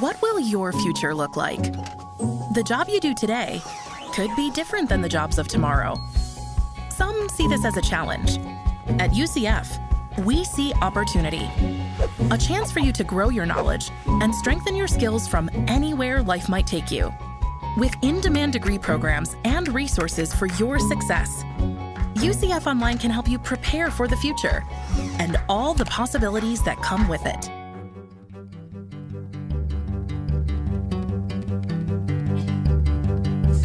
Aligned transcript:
What 0.00 0.22
will 0.22 0.38
your 0.38 0.72
future 0.72 1.12
look 1.12 1.36
like? 1.36 1.60
The 2.54 2.62
job 2.64 2.88
you 2.88 3.00
do 3.00 3.14
today 3.14 3.60
could 4.14 4.30
be 4.36 4.48
different 4.52 4.88
than 4.88 5.00
the 5.00 5.08
jobs 5.08 5.38
of 5.38 5.48
tomorrow. 5.48 5.96
Some 6.88 7.28
see 7.30 7.48
this 7.48 7.64
as 7.64 7.76
a 7.76 7.82
challenge. 7.82 8.38
At 9.00 9.10
UCF, 9.10 9.66
we 10.24 10.44
see 10.44 10.72
opportunity. 10.82 11.50
A 12.30 12.38
chance 12.38 12.70
for 12.70 12.78
you 12.78 12.92
to 12.92 13.02
grow 13.02 13.28
your 13.28 13.44
knowledge 13.44 13.90
and 14.06 14.32
strengthen 14.32 14.76
your 14.76 14.86
skills 14.86 15.26
from 15.26 15.50
anywhere 15.66 16.22
life 16.22 16.48
might 16.48 16.68
take 16.68 16.92
you. 16.92 17.12
With 17.76 17.96
in 18.02 18.20
demand 18.20 18.52
degree 18.52 18.78
programs 18.78 19.34
and 19.44 19.66
resources 19.74 20.32
for 20.32 20.46
your 20.46 20.78
success, 20.78 21.42
UCF 22.14 22.68
Online 22.68 22.98
can 22.98 23.10
help 23.10 23.28
you 23.28 23.38
prepare 23.40 23.90
for 23.90 24.06
the 24.06 24.16
future 24.16 24.62
and 25.18 25.36
all 25.48 25.74
the 25.74 25.86
possibilities 25.86 26.62
that 26.62 26.80
come 26.82 27.08
with 27.08 27.26
it. 27.26 27.50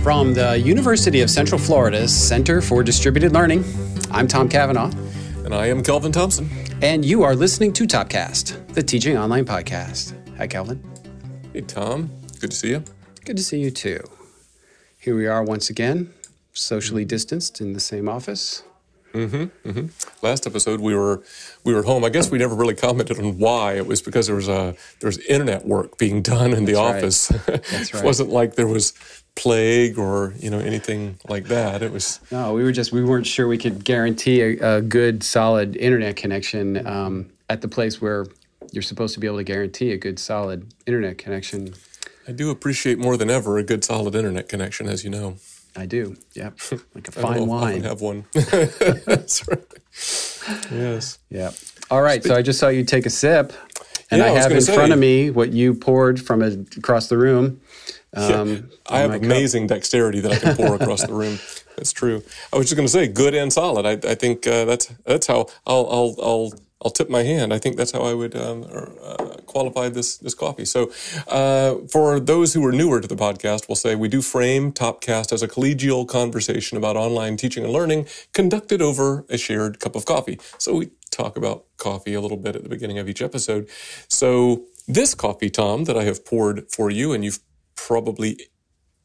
From 0.04 0.34
the 0.34 0.60
University 0.60 1.22
of 1.22 1.30
Central 1.30 1.58
Florida's 1.58 2.14
Center 2.14 2.60
for 2.60 2.84
Distributed 2.84 3.32
Learning, 3.32 3.64
I'm 4.12 4.28
Tom 4.28 4.50
Cavanaugh. 4.50 4.92
And 5.46 5.56
I 5.56 5.68
am 5.68 5.82
Kelvin 5.82 6.12
Thompson. 6.12 6.50
And 6.82 7.06
you 7.06 7.24
are 7.24 7.34
listening 7.34 7.72
to 7.72 7.88
Topcast, 7.88 8.74
the 8.74 8.84
teaching 8.84 9.18
online 9.18 9.46
podcast. 9.46 10.14
Hi, 10.36 10.46
Kelvin. 10.46 10.84
Hey, 11.54 11.62
Tom. 11.62 12.12
Good 12.42 12.52
to 12.52 12.58
see 12.58 12.72
you. 12.72 12.84
Good 13.24 13.38
to 13.38 13.44
see 13.44 13.62
you 13.62 13.72
too. 13.72 14.02
Here 15.00 15.16
we 15.16 15.26
are 15.26 15.42
once 15.42 15.70
again, 15.70 16.14
socially 16.52 17.06
distanced 17.06 17.62
in 17.62 17.72
the 17.72 17.80
same 17.80 18.10
office. 18.10 18.62
Mm-hmm, 19.14 19.70
mm-hmm. 19.70 20.26
Last 20.26 20.48
episode 20.48 20.80
we 20.80 20.96
were 20.96 21.22
we 21.64 21.74
were 21.74 21.80
at 21.80 21.86
home. 21.86 22.04
I 22.04 22.10
guess 22.10 22.32
we 22.32 22.40
never 22.40 22.56
really 22.56 22.74
commented 22.74 23.20
on 23.20 23.38
why. 23.38 23.74
It 23.74 23.86
was 23.86 24.02
because 24.02 24.26
there 24.26 24.36
was 24.36 24.48
a 24.48 24.76
there 25.00 25.08
was 25.08 25.20
internet 25.20 25.66
work 25.66 26.00
being 26.00 26.24
done 26.24 26.52
in 26.54 26.66
the 26.66 26.74
That's 26.74 27.30
office. 27.30 27.32
Right. 27.48 27.64
That's 27.64 27.94
right. 27.94 28.04
it 28.04 28.06
wasn't 28.06 28.30
like 28.30 28.56
there 28.56 28.68
was 28.68 28.94
plague 29.36 29.98
or 30.00 30.34
you 30.40 30.50
know 30.50 30.60
anything 30.60 31.20
like 31.30 31.46
that. 31.46 31.84
It 31.84 31.92
was 31.92 32.20
no. 32.32 32.54
We 32.54 32.64
were 32.64 32.72
just 32.72 32.92
we 32.92 33.04
weren't 33.04 33.28
sure 33.28 33.48
we 33.48 33.58
could 33.58 33.84
guarantee 33.84 34.42
a, 34.42 34.78
a 34.78 34.82
good 34.82 35.24
solid 35.24 35.76
internet 35.76 36.16
connection 36.16 36.86
um, 36.88 37.30
at 37.50 37.62
the 37.62 37.68
place 37.68 38.02
where 38.02 38.26
you're 38.72 38.82
supposed 38.82 39.14
to 39.14 39.20
be 39.20 39.28
able 39.28 39.38
to 39.38 39.44
guarantee 39.44 39.92
a 39.92 39.98
good 39.98 40.18
solid 40.18 40.74
internet 40.88 41.20
connection. 41.20 41.76
I 42.28 42.32
do 42.32 42.50
appreciate 42.50 42.98
more 42.98 43.18
than 43.18 43.30
ever 43.30 43.58
a 43.58 43.64
good 43.64 43.84
solid 43.84 44.16
internet 44.16 44.50
connection, 44.50 44.88
as 44.88 45.04
you 45.04 45.10
know. 45.10 45.38
I 45.76 45.86
do. 45.86 46.16
Yep. 46.34 46.60
Like 46.96 47.08
a 47.08 47.12
fine 47.12 47.48
wine. 47.48 47.84
I 47.86 47.88
have 47.90 48.02
one. 48.02 48.26
That's 48.34 49.48
right. 49.48 49.60
Yes. 50.72 51.20
Yeah. 51.30 51.52
All 51.90 52.02
right. 52.02 52.24
So 52.24 52.36
I 52.36 52.42
just 52.42 52.60
saw 52.60 52.68
you 52.70 52.84
take 52.84 53.06
a 53.06 53.10
sip, 53.10 53.54
and 54.12 54.20
Yeah, 54.20 54.26
I 54.28 54.30
I 54.30 54.40
have 54.40 54.52
in 54.52 54.62
say- 54.62 54.76
front 54.76 54.94
of 54.94 55.00
me 55.00 55.30
what 55.32 55.52
you 55.54 55.74
poured 55.74 56.22
from 56.22 56.42
a, 56.42 56.52
across 56.78 57.08
the 57.08 57.18
room. 57.18 57.62
Um, 58.16 58.70
I 58.88 59.00
have 59.00 59.10
my 59.10 59.18
cup. 59.18 59.26
amazing 59.26 59.66
dexterity 59.68 60.20
that 60.20 60.32
I 60.34 60.38
can 60.40 60.56
pour 60.56 60.76
across 60.76 61.04
the 61.04 61.14
room. 61.14 61.40
That's 61.78 61.92
true. 61.92 62.22
I 62.54 62.58
was 62.58 62.68
just 62.68 62.76
going 62.76 62.86
to 62.86 62.92
say, 62.92 63.08
good 63.08 63.34
and 63.34 63.52
solid. 63.52 63.88
I, 63.88 63.94
I 64.12 64.14
think 64.14 64.46
uh, 64.46 64.66
that's 64.66 64.86
that's 65.06 65.26
how 65.26 65.48
I'll 65.66 65.88
I'll 65.90 66.16
I'll 66.22 66.54
I'll 66.84 66.92
tip 66.92 67.10
my 67.10 67.24
hand. 67.24 67.54
I 67.54 67.60
think 67.60 67.78
that's 67.78 67.92
how 67.92 68.02
I 68.02 68.14
would 68.14 68.36
um, 68.36 68.64
uh, 68.64 69.16
qualify 69.46 69.90
this 69.90 70.18
this 70.18 70.34
coffee. 70.34 70.66
So, 70.66 70.92
uh, 71.28 71.76
for 71.92 72.20
those 72.20 72.54
who 72.54 72.66
are 72.66 72.72
newer 72.72 73.00
to 73.02 73.08
the 73.08 73.16
podcast, 73.16 73.68
we'll 73.68 73.76
say 73.76 73.96
we 73.96 74.08
do 74.08 74.22
frame 74.22 74.72
Topcast 74.72 75.32
as 75.32 75.42
a 75.42 75.48
collegial 75.48 76.08
conversation 76.08 76.78
about 76.78 76.96
online 76.96 77.38
teaching 77.38 77.64
and 77.64 77.74
learning 77.74 78.08
conducted 78.34 78.82
over 78.82 79.26
a 79.30 79.38
shared 79.38 79.80
cup 79.80 79.96
of 79.96 80.06
coffee. 80.06 80.40
So 80.58 80.76
we 80.76 80.92
talk 81.12 81.38
about 81.38 81.66
coffee 81.78 82.14
a 82.14 82.22
little 82.22 82.38
bit 82.38 82.56
at 82.56 82.64
the 82.64 82.70
beginning 82.70 82.98
of 82.98 83.08
each 83.08 83.22
episode. 83.22 83.70
So 84.08 84.66
this 84.88 85.14
coffee, 85.16 85.50
Tom, 85.50 85.86
that 85.86 85.98
I 85.98 86.04
have 86.04 86.26
poured 86.26 86.70
for 86.72 86.90
you, 86.92 87.14
and 87.14 87.24
you've 87.24 87.40
probably 87.76 88.50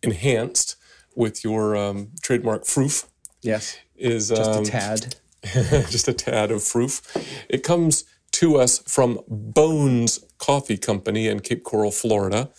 enhanced 0.02 0.76
with 1.14 1.44
your 1.44 1.76
um, 1.76 2.12
trademark 2.22 2.64
froof 2.64 3.06
Yes. 3.42 3.76
is 3.96 4.28
Just 4.28 4.50
um, 4.50 4.62
a 4.62 4.66
tad. 4.66 5.16
just 5.90 6.08
a 6.08 6.12
tad 6.12 6.50
of 6.50 6.60
froof. 6.60 7.02
It 7.48 7.62
comes 7.62 8.04
to 8.32 8.56
us 8.56 8.78
from 8.80 9.20
Bones 9.28 10.24
Coffee 10.38 10.76
Company 10.76 11.28
in 11.28 11.40
Cape 11.40 11.64
Coral, 11.64 11.90
Florida. 11.90 12.50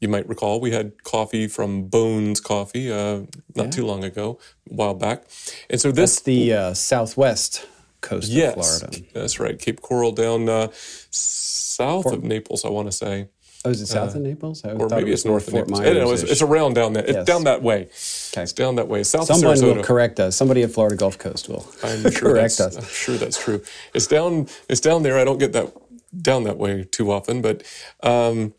You 0.00 0.08
might 0.08 0.28
recall 0.28 0.60
we 0.60 0.72
had 0.72 1.02
coffee 1.04 1.48
from 1.48 1.84
Bones 1.84 2.40
Coffee 2.40 2.92
uh, 2.92 3.22
not 3.54 3.72
too 3.72 3.86
long 3.86 4.04
ago, 4.04 4.38
a 4.70 4.74
while 4.74 4.94
back. 4.94 5.24
And 5.70 5.80
so 5.80 5.90
this 5.90 6.16
That's 6.16 6.22
the 6.22 6.52
uh, 6.52 6.74
southwest 6.74 7.66
coast 8.02 8.28
yes, 8.30 8.56
of 8.56 8.90
Florida. 8.90 9.06
that's 9.14 9.40
right, 9.40 9.58
Cape 9.58 9.80
Coral 9.80 10.12
down 10.12 10.48
uh, 10.48 10.68
south 10.72 12.06
of 12.06 12.22
Naples, 12.22 12.64
I 12.64 12.68
want 12.68 12.88
to 12.88 12.92
say. 12.92 13.28
Oh, 13.66 13.70
is 13.70 13.80
it 13.80 13.86
south 13.86 14.14
of 14.14 14.22
Naples? 14.22 14.64
I 14.64 14.70
Uh, 14.70 14.74
Or 14.74 14.88
maybe 14.88 15.10
it 15.10 15.14
it's 15.14 15.24
north 15.24 15.46
of 15.48 15.52
Fort 15.52 15.68
Naples. 15.68 15.80
Know, 15.80 16.12
it's, 16.12 16.22
it's 16.22 16.42
around 16.42 16.74
down 16.74 16.92
that. 16.92 17.04
It's 17.08 17.16
Yes. 17.16 17.26
down 17.26 17.44
that 17.44 17.62
way. 17.62 17.88
Okay. 18.32 18.42
It's 18.42 18.52
down 18.52 18.76
that 18.76 18.88
way. 18.88 19.02
South 19.02 19.26
Someone 19.26 19.60
will 19.60 19.82
correct 19.82 20.20
us. 20.20 20.36
Somebody 20.36 20.62
at 20.62 20.70
Florida 20.70 20.96
Gulf 20.96 21.18
Coast 21.18 21.48
will 21.48 21.66
I'm 21.82 22.02
sure 22.12 22.12
correct 22.12 22.60
us. 22.60 22.76
I'm 22.76 22.84
sure 22.84 23.16
that's 23.16 23.42
true. 23.42 23.62
It's 23.92 24.06
down. 24.06 24.46
It's 24.68 24.80
down 24.80 25.02
there. 25.02 25.18
I 25.18 25.24
don't 25.24 25.38
get 25.38 25.52
that 25.52 25.72
down 26.22 26.44
that 26.44 26.58
way 26.58 26.84
too 26.84 27.10
often, 27.10 27.42
but 27.42 27.62
um, 28.02 28.54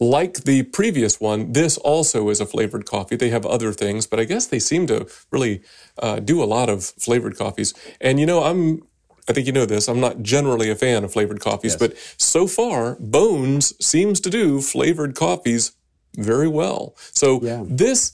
like 0.00 0.34
the 0.44 0.62
previous 0.64 1.20
one, 1.20 1.52
this 1.52 1.76
also 1.78 2.28
is 2.28 2.40
a 2.40 2.46
flavored 2.46 2.84
coffee. 2.84 3.16
They 3.16 3.30
have 3.30 3.46
other 3.46 3.72
things, 3.72 4.06
but 4.06 4.18
I 4.20 4.24
guess 4.24 4.46
they 4.46 4.58
seem 4.58 4.86
to 4.88 5.06
really 5.30 5.62
uh, 5.98 6.18
do 6.20 6.42
a 6.42 6.46
lot 6.46 6.68
of 6.68 6.84
flavored 6.84 7.36
coffees. 7.38 7.74
And 8.00 8.18
you 8.20 8.26
know, 8.26 8.42
I'm. 8.42 8.82
I 9.28 9.32
think 9.32 9.46
you 9.46 9.52
know 9.52 9.66
this. 9.66 9.88
I'm 9.88 10.00
not 10.00 10.22
generally 10.22 10.70
a 10.70 10.74
fan 10.74 11.04
of 11.04 11.12
flavored 11.12 11.40
coffees, 11.40 11.76
but 11.76 11.96
so 12.16 12.46
far, 12.46 12.96
Bones 12.98 13.74
seems 13.84 14.20
to 14.20 14.30
do 14.30 14.60
flavored 14.60 15.14
coffees 15.14 15.72
very 16.16 16.48
well. 16.48 16.96
So 17.12 17.40
Yeah. 17.42 17.62
this 17.66 18.12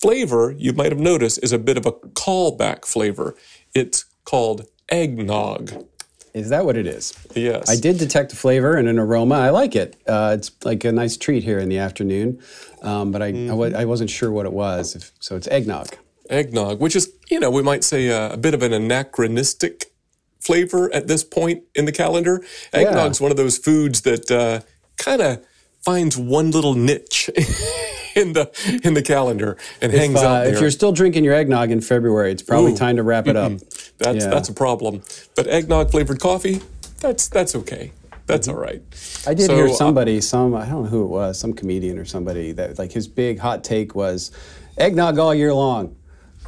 flavor, 0.00 0.54
you 0.58 0.72
might 0.72 0.92
have 0.92 1.00
noticed, 1.00 1.38
is 1.42 1.52
a 1.52 1.58
bit 1.58 1.76
of 1.78 1.86
a 1.86 1.92
callback 1.92 2.84
flavor. 2.84 3.34
It's 3.74 4.04
called 4.24 4.66
eggnog. 4.88 5.86
Is 6.34 6.50
that 6.50 6.66
what 6.66 6.76
it 6.76 6.86
is? 6.86 7.14
Yes. 7.34 7.70
I 7.70 7.76
did 7.76 7.96
detect 7.96 8.32
a 8.32 8.36
flavor 8.36 8.74
and 8.76 8.88
an 8.88 8.98
aroma. 8.98 9.36
I 9.36 9.48
like 9.50 9.74
it. 9.74 9.96
Uh, 10.06 10.36
it's 10.38 10.50
like 10.64 10.84
a 10.84 10.92
nice 10.92 11.16
treat 11.16 11.44
here 11.44 11.58
in 11.58 11.70
the 11.70 11.78
afternoon, 11.78 12.40
um, 12.82 13.10
but 13.10 13.22
I, 13.22 13.28
I, 13.48 13.52
wa- 13.54 13.70
I 13.74 13.84
wasn't 13.86 14.10
sure 14.10 14.30
what 14.30 14.44
it 14.44 14.52
was. 14.52 14.94
If, 14.96 15.12
so 15.18 15.36
it's 15.36 15.48
eggnog. 15.48 15.88
Eggnog, 16.28 16.78
which 16.80 16.94
is, 16.94 17.10
you 17.30 17.40
know, 17.40 17.50
we 17.50 17.62
might 17.62 17.84
say 17.84 18.10
uh, 18.10 18.34
a 18.34 18.36
bit 18.36 18.52
of 18.52 18.62
an 18.62 18.72
anachronistic 18.74 19.92
flavor 20.40 20.92
at 20.94 21.06
this 21.08 21.24
point 21.24 21.64
in 21.74 21.84
the 21.84 21.92
calendar. 21.92 22.42
Eggnog's 22.72 23.20
one 23.20 23.30
of 23.30 23.36
those 23.36 23.58
foods 23.58 24.02
that 24.02 24.30
uh, 24.30 24.60
kind 24.96 25.20
of 25.22 25.44
finds 25.82 26.16
one 26.16 26.50
little 26.50 26.74
niche 26.74 27.28
in 28.16 28.32
the 28.32 28.50
in 28.84 28.94
the 28.94 29.02
calendar 29.02 29.56
and 29.80 29.92
hangs 29.92 30.16
uh, 30.16 30.26
out 30.28 30.44
there. 30.44 30.54
if 30.54 30.60
you're 30.60 30.70
still 30.70 30.92
drinking 30.92 31.22
your 31.24 31.34
eggnog 31.34 31.70
in 31.70 31.80
February, 31.80 32.32
it's 32.32 32.42
probably 32.42 32.72
Ooh. 32.72 32.76
time 32.76 32.96
to 32.96 33.02
wrap 33.02 33.26
it 33.28 33.36
up. 33.36 33.52
That's 33.98 34.24
Yeah. 34.24 34.30
that's 34.30 34.48
a 34.48 34.54
problem. 34.54 35.02
But 35.34 35.46
eggnog 35.46 35.90
flavored 35.90 36.20
coffee, 36.20 36.60
that's 37.00 37.28
that's 37.28 37.54
okay. 37.56 37.92
That's 38.26 38.48
all 38.48 38.56
right. 38.56 38.82
I 39.24 39.34
did 39.34 39.46
So, 39.46 39.54
hear 39.54 39.68
uh, 39.68 39.72
somebody, 39.72 40.20
some 40.20 40.54
I 40.56 40.66
don't 40.66 40.84
know 40.84 40.90
who 40.90 41.04
it 41.04 41.08
was, 41.08 41.38
some 41.38 41.52
comedian 41.52 41.96
or 41.96 42.04
somebody 42.04 42.50
that 42.52 42.76
like 42.78 42.90
his 42.90 43.06
big 43.06 43.38
hot 43.38 43.62
take 43.62 43.94
was 43.94 44.32
eggnog 44.76 45.18
all 45.20 45.32
year 45.32 45.54
long. 45.54 45.94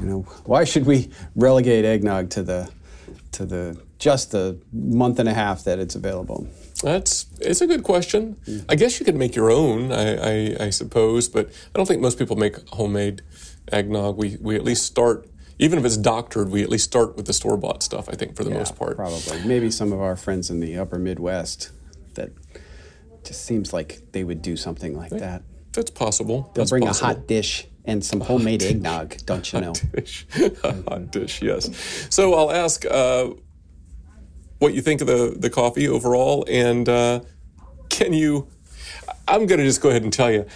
You 0.00 0.06
know, 0.06 0.20
why 0.44 0.64
should 0.64 0.86
we 0.86 1.10
relegate 1.36 1.84
eggnog 1.84 2.30
to 2.30 2.42
the 2.42 2.68
to 3.32 3.46
the 3.46 3.80
just 3.98 4.30
the 4.30 4.60
month 4.72 5.18
and 5.18 5.28
a 5.28 5.34
half 5.34 5.64
that 5.64 5.78
it's 5.78 5.94
available? 5.94 6.46
That's 6.82 7.26
it's 7.40 7.60
a 7.60 7.66
good 7.66 7.82
question. 7.82 8.36
I 8.68 8.74
guess 8.76 9.00
you 9.00 9.06
could 9.06 9.16
make 9.16 9.34
your 9.34 9.50
own, 9.50 9.92
I, 9.92 10.16
I, 10.52 10.56
I 10.66 10.70
suppose, 10.70 11.28
but 11.28 11.48
I 11.48 11.76
don't 11.78 11.86
think 11.86 12.00
most 12.00 12.18
people 12.18 12.36
make 12.36 12.56
homemade 12.68 13.22
eggnog. 13.72 14.16
We 14.16 14.36
we 14.40 14.54
at 14.56 14.64
least 14.64 14.84
start, 14.86 15.28
even 15.58 15.78
if 15.78 15.84
it's 15.84 15.96
doctored, 15.96 16.50
we 16.50 16.62
at 16.62 16.68
least 16.68 16.84
start 16.84 17.16
with 17.16 17.26
the 17.26 17.32
store 17.32 17.56
bought 17.56 17.82
stuff. 17.82 18.08
I 18.08 18.12
think 18.12 18.36
for 18.36 18.44
the 18.44 18.50
most 18.50 18.76
part. 18.76 18.96
Probably. 18.96 19.42
Maybe 19.44 19.70
some 19.70 19.92
of 19.92 20.00
our 20.00 20.16
friends 20.16 20.50
in 20.50 20.60
the 20.60 20.78
upper 20.78 20.98
Midwest 20.98 21.70
that 22.14 22.30
just 23.24 23.44
seems 23.44 23.72
like 23.72 24.12
they 24.12 24.24
would 24.24 24.42
do 24.42 24.56
something 24.56 24.96
like 24.96 25.10
that. 25.10 25.42
That's 25.72 25.90
possible. 25.90 26.42
They'll 26.54 26.62
That's 26.62 26.70
bring 26.70 26.82
possible. 26.84 27.10
a 27.10 27.14
hot 27.14 27.26
dish 27.26 27.66
and 27.88 28.04
some 28.04 28.20
homemade 28.20 28.62
eggnog, 28.62 29.16
don't 29.24 29.50
you 29.52 29.60
know? 29.60 29.72
dish. 29.72 30.26
a 30.62 30.72
hot 30.88 31.10
dish, 31.10 31.40
yes. 31.42 32.06
So 32.10 32.34
I'll 32.34 32.52
ask 32.52 32.84
uh, 32.88 33.30
what 34.58 34.74
you 34.74 34.82
think 34.82 35.00
of 35.00 35.06
the, 35.06 35.34
the 35.36 35.50
coffee 35.50 35.88
overall, 35.88 36.44
and 36.48 36.88
uh, 36.88 37.20
can 37.88 38.12
you? 38.12 38.46
I'm 39.26 39.46
going 39.46 39.58
to 39.58 39.64
just 39.64 39.80
go 39.80 39.88
ahead 39.88 40.02
and 40.02 40.12
tell 40.12 40.30
you, 40.30 40.46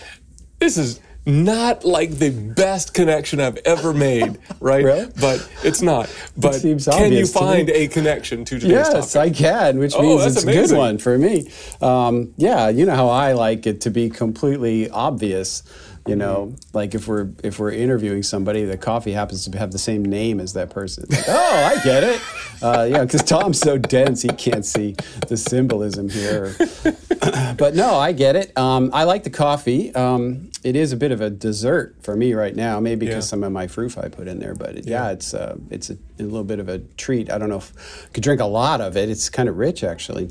this 0.58 0.76
is 0.76 1.00
not 1.24 1.84
like 1.84 2.10
the 2.10 2.30
best 2.30 2.94
connection 2.94 3.40
I've 3.40 3.58
ever 3.64 3.94
made, 3.94 4.38
right? 4.60 4.84
Really? 4.84 5.06
But 5.20 5.48
it's 5.62 5.80
not. 5.80 6.14
But 6.36 6.54
seems 6.56 6.84
can 6.86 7.12
you 7.12 7.18
obvious 7.20 7.32
to 7.32 7.40
me. 7.40 7.46
find 7.46 7.70
a 7.70 7.88
connection 7.88 8.44
to 8.44 8.58
today's 8.58 8.70
Yes, 8.88 9.12
topic? 9.12 9.34
I 9.34 9.36
can, 9.38 9.78
which 9.78 9.94
Oh, 9.94 10.02
means 10.02 10.24
that's 10.24 10.36
it's 10.36 10.44
a 10.44 10.52
good 10.52 10.76
one 10.76 10.98
for 10.98 11.16
me. 11.16 11.50
Um, 11.80 12.34
yeah, 12.36 12.68
you 12.68 12.84
know 12.86 12.94
how 12.96 13.08
I 13.08 13.32
like 13.32 13.66
it 13.66 13.80
to 13.82 13.90
be 13.90 14.10
completely 14.10 14.90
obvious. 14.90 15.62
You 16.04 16.16
know, 16.16 16.46
Mm-hmm. 16.46 16.76
like 16.76 16.94
if 16.96 17.06
we're 17.06 17.28
if 17.44 17.60
we're 17.60 17.70
interviewing 17.70 18.24
somebody, 18.24 18.64
the 18.64 18.76
coffee 18.76 19.12
happens 19.12 19.48
to 19.48 19.56
have 19.58 19.70
the 19.70 19.78
same 19.78 20.04
name 20.04 20.40
as 20.40 20.52
that 20.54 20.68
person. 20.70 21.04
Like, 21.08 21.24
oh, 21.28 21.32
I 21.76 21.80
get 21.84 22.02
it. 22.02 22.20
Uh, 22.60 22.88
yeah, 22.90 23.04
because 23.04 23.22
Tom's 23.22 23.58
so 23.60 23.78
dense, 23.78 24.22
he 24.22 24.28
can't 24.28 24.64
see 24.66 24.96
the 25.28 25.36
symbolism 25.36 26.08
here. 26.08 26.56
but 27.56 27.74
no, 27.76 27.94
I 27.94 28.10
get 28.12 28.34
it. 28.34 28.56
Um, 28.58 28.90
I 28.92 29.04
like 29.04 29.22
the 29.22 29.30
coffee. 29.30 29.94
Um, 29.94 30.50
it 30.64 30.74
is 30.74 30.90
a 30.92 30.96
bit 30.96 31.12
of 31.12 31.20
a 31.20 31.30
dessert 31.30 31.94
for 32.02 32.16
me 32.16 32.34
right 32.34 32.54
now, 32.56 32.80
maybe 32.80 33.06
because 33.06 33.24
Yeah. 33.26 33.30
some 33.30 33.44
of 33.44 33.52
my 33.52 33.68
fruit 33.68 33.96
I 33.96 34.08
put 34.08 34.26
in 34.26 34.40
there. 34.40 34.54
But 34.56 34.78
it, 34.78 34.86
yeah. 34.88 35.10
it's 35.10 35.34
uh, 35.34 35.56
it's 35.70 35.90
a, 35.90 35.96
a 36.18 36.22
little 36.24 36.42
bit 36.44 36.58
of 36.58 36.68
a 36.68 36.78
treat. 36.96 37.30
I 37.30 37.38
don't 37.38 37.48
know 37.48 37.58
if 37.58 37.72
I 38.06 38.08
could 38.12 38.24
drink 38.24 38.40
a 38.40 38.46
lot 38.46 38.80
of 38.80 38.96
it. 38.96 39.08
It's 39.08 39.30
kind 39.30 39.48
of 39.48 39.56
rich, 39.56 39.84
actually. 39.84 40.30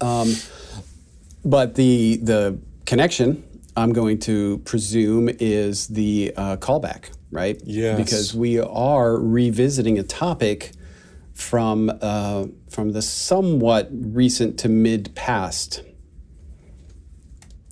Um, 0.00 0.34
but 1.44 1.74
the 1.74 2.16
the 2.22 2.58
connection 2.86 3.44
I'm 3.76 3.92
going 3.92 4.18
to 4.20 4.58
presume 4.58 5.28
is 5.40 5.86
the 5.88 6.32
uh, 6.36 6.56
callback, 6.56 7.04
right? 7.30 7.60
Yes. 7.64 7.96
Because 7.98 8.34
we 8.34 8.58
are 8.60 9.16
revisiting 9.16 9.98
a 9.98 10.02
topic 10.02 10.72
from 11.34 11.90
uh, 12.02 12.46
from 12.70 12.92
the 12.92 13.00
somewhat 13.02 13.88
recent 13.92 14.58
to 14.60 14.68
mid 14.68 15.14
past. 15.14 15.82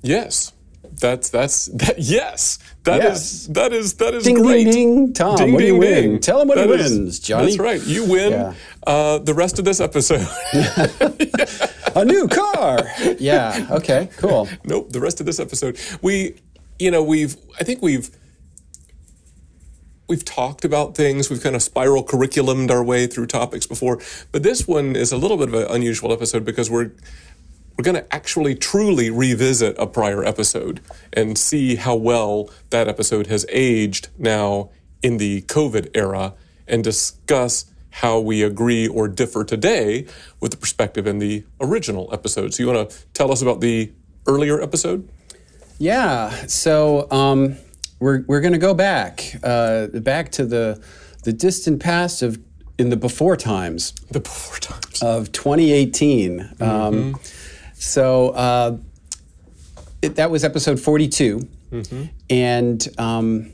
Yes. 0.03 0.53
That's 1.01 1.29
that's 1.29 1.67
that, 1.67 1.99
yes. 1.99 2.59
That 2.85 3.05
is 3.05 3.05
Yes. 3.05 3.47
that 3.55 3.73
is 3.73 3.95
that 3.95 4.15
is 4.15 4.25
Ding, 4.25 4.43
great. 4.43 4.65
ding, 4.65 4.73
ding. 5.07 5.13
Tom, 5.13 5.37
Ding, 5.37 5.53
what 5.53 5.61
do 5.61 5.67
you 5.67 5.81
ding, 5.81 6.11
win? 6.13 6.21
Tell 6.21 6.41
him 6.41 6.49
what 6.49 6.59
he 6.59 6.67
That 6.67 6.81
is- 6.81 6.93
wins, 6.99 7.19
Johnny. 7.21 7.47
That's 7.47 7.59
right. 7.59 7.83
You 7.87 8.05
win 8.07 8.33
Yeah. 8.33 8.55
uh, 8.87 9.19
the 9.19 9.33
rest 9.35 9.59
of 9.59 9.65
this 9.65 9.81
episode. 9.81 10.27
A 11.95 12.05
new 12.05 12.29
car. 12.29 12.81
yeah. 13.19 13.67
Okay. 13.71 14.09
Cool. 14.17 14.49
nope. 14.65 14.91
The 14.91 15.01
rest 15.01 15.21
of 15.21 15.27
this 15.27 15.41
episode, 15.41 15.79
we, 16.03 16.37
you 16.79 16.91
know, 16.91 17.03
we've. 17.03 17.37
I 17.59 17.65
think 17.65 17.83
we've. 17.83 18.11
We've 20.09 20.25
talked 20.25 20.65
about 20.65 20.97
things. 20.97 21.31
We've 21.31 21.41
kind 21.41 21.55
of 21.55 21.63
spiral 21.63 22.05
curriculumed 22.05 22.73
our 22.73 22.83
way 22.83 23.07
through 23.07 23.27
topics 23.29 23.65
before, 23.65 24.01
but 24.33 24.43
this 24.43 24.67
one 24.67 24.97
is 24.97 25.13
a 25.13 25.17
little 25.17 25.37
bit 25.37 25.47
of 25.47 25.55
an 25.55 25.67
unusual 25.71 26.13
episode 26.13 26.45
because 26.45 26.69
we're 26.69 26.91
we're 27.77 27.85
going 27.85 27.95
to 27.95 28.15
actually 28.15 28.55
truly 28.55 29.09
revisit 29.09 29.75
a 29.79 29.87
prior 29.87 30.23
episode 30.25 30.81
and 31.13 31.39
see 31.39 31.77
how 31.77 31.95
well 31.95 32.51
that 32.71 32.89
episode 32.89 33.29
has 33.29 33.47
aged 33.49 34.09
now 34.19 34.69
in 35.03 35.17
the 35.17 35.43
COVID 35.43 35.91
era 35.95 36.35
and 36.69 36.85
discuss 36.85 37.65
how 37.91 38.21
we 38.21 38.43
agree 38.43 38.87
or 38.87 39.09
differ 39.09 39.45
today 39.45 40.07
with 40.41 40.53
the 40.53 40.57
perspective 40.57 41.07
in 41.07 41.19
the 41.19 41.45
original 41.61 42.09
episode. 42.13 42.55
So, 42.55 42.63
you 42.63 42.69
want 42.73 42.91
to 42.91 42.97
tell 43.15 43.31
us 43.33 43.43
about 43.43 43.61
the 43.61 43.93
earlier 44.27 44.61
episode? 44.63 45.09
Yeah. 45.79 46.31
So 46.47 47.11
um, 47.11 47.57
we're 47.99 48.23
we're 48.27 48.41
going 48.43 48.53
to 48.53 48.59
go 48.59 48.75
back 48.75 49.35
uh, 49.43 49.87
back 49.87 50.31
to 50.33 50.45
the 50.45 50.83
the 51.25 51.33
distant 51.33 51.81
past 51.81 52.23
of 52.23 52.39
in 52.79 52.91
the 52.91 52.97
before 52.97 53.37
times 53.37 53.93
The 54.11 54.21
before 54.21 54.59
times. 54.59 55.03
of 55.03 55.33
2018. 55.33 56.55
Um, 56.61 57.19
so 57.75 58.31
uh, 58.31 58.77
it, 60.03 60.17
that 60.17 60.31
was 60.31 60.45
episode 60.45 60.79
42, 60.81 61.47
and 62.31 62.89
um, 62.99 63.53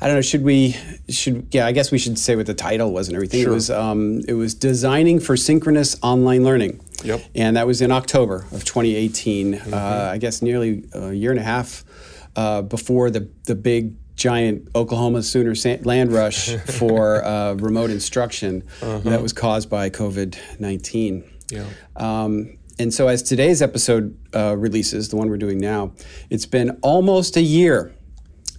I 0.00 0.06
don't 0.06 0.16
know. 0.16 0.22
Should 0.22 0.42
we? 0.42 0.76
Should 1.08 1.48
yeah? 1.52 1.66
I 1.66 1.72
guess 1.72 1.90
we 1.90 1.98
should 1.98 2.18
say 2.18 2.36
what 2.36 2.46
the 2.46 2.54
title 2.54 2.92
was 2.92 3.08
and 3.08 3.14
everything. 3.16 3.42
Sure. 3.42 3.52
It 3.52 3.54
was 3.54 3.70
um, 3.70 4.20
it 4.26 4.34
was 4.34 4.54
designing 4.54 5.20
for 5.20 5.36
synchronous 5.36 5.96
online 6.02 6.44
learning. 6.44 6.80
Yep. 7.04 7.22
And 7.34 7.56
that 7.56 7.66
was 7.66 7.80
in 7.80 7.92
October 7.92 8.46
of 8.52 8.64
2018. 8.64 9.54
Uh, 9.54 10.10
I 10.12 10.18
guess 10.18 10.42
nearly 10.42 10.84
a 10.92 11.12
year 11.12 11.30
and 11.30 11.40
a 11.40 11.44
half 11.44 11.84
uh, 12.36 12.62
before 12.62 13.10
the 13.10 13.28
the 13.44 13.54
big 13.54 13.94
giant 14.16 14.68
Oklahoma 14.74 15.22
Sooner 15.22 15.54
land 15.82 16.12
rush 16.12 16.54
for 16.78 17.24
uh, 17.24 17.54
remote 17.54 17.90
instruction 17.90 18.62
that 18.80 19.20
was 19.22 19.32
caused 19.32 19.68
by 19.68 19.90
COVID 19.90 20.38
19. 20.60 21.24
Yeah. 21.50 21.66
Um, 21.96 22.58
and 22.78 22.92
so, 22.92 23.06
as 23.06 23.22
today's 23.22 23.62
episode 23.62 24.18
uh, 24.34 24.56
releases, 24.56 25.08
the 25.08 25.16
one 25.16 25.28
we're 25.28 25.36
doing 25.36 25.58
now, 25.58 25.92
it's 26.28 26.46
been 26.46 26.78
almost 26.82 27.36
a 27.36 27.40
year 27.40 27.93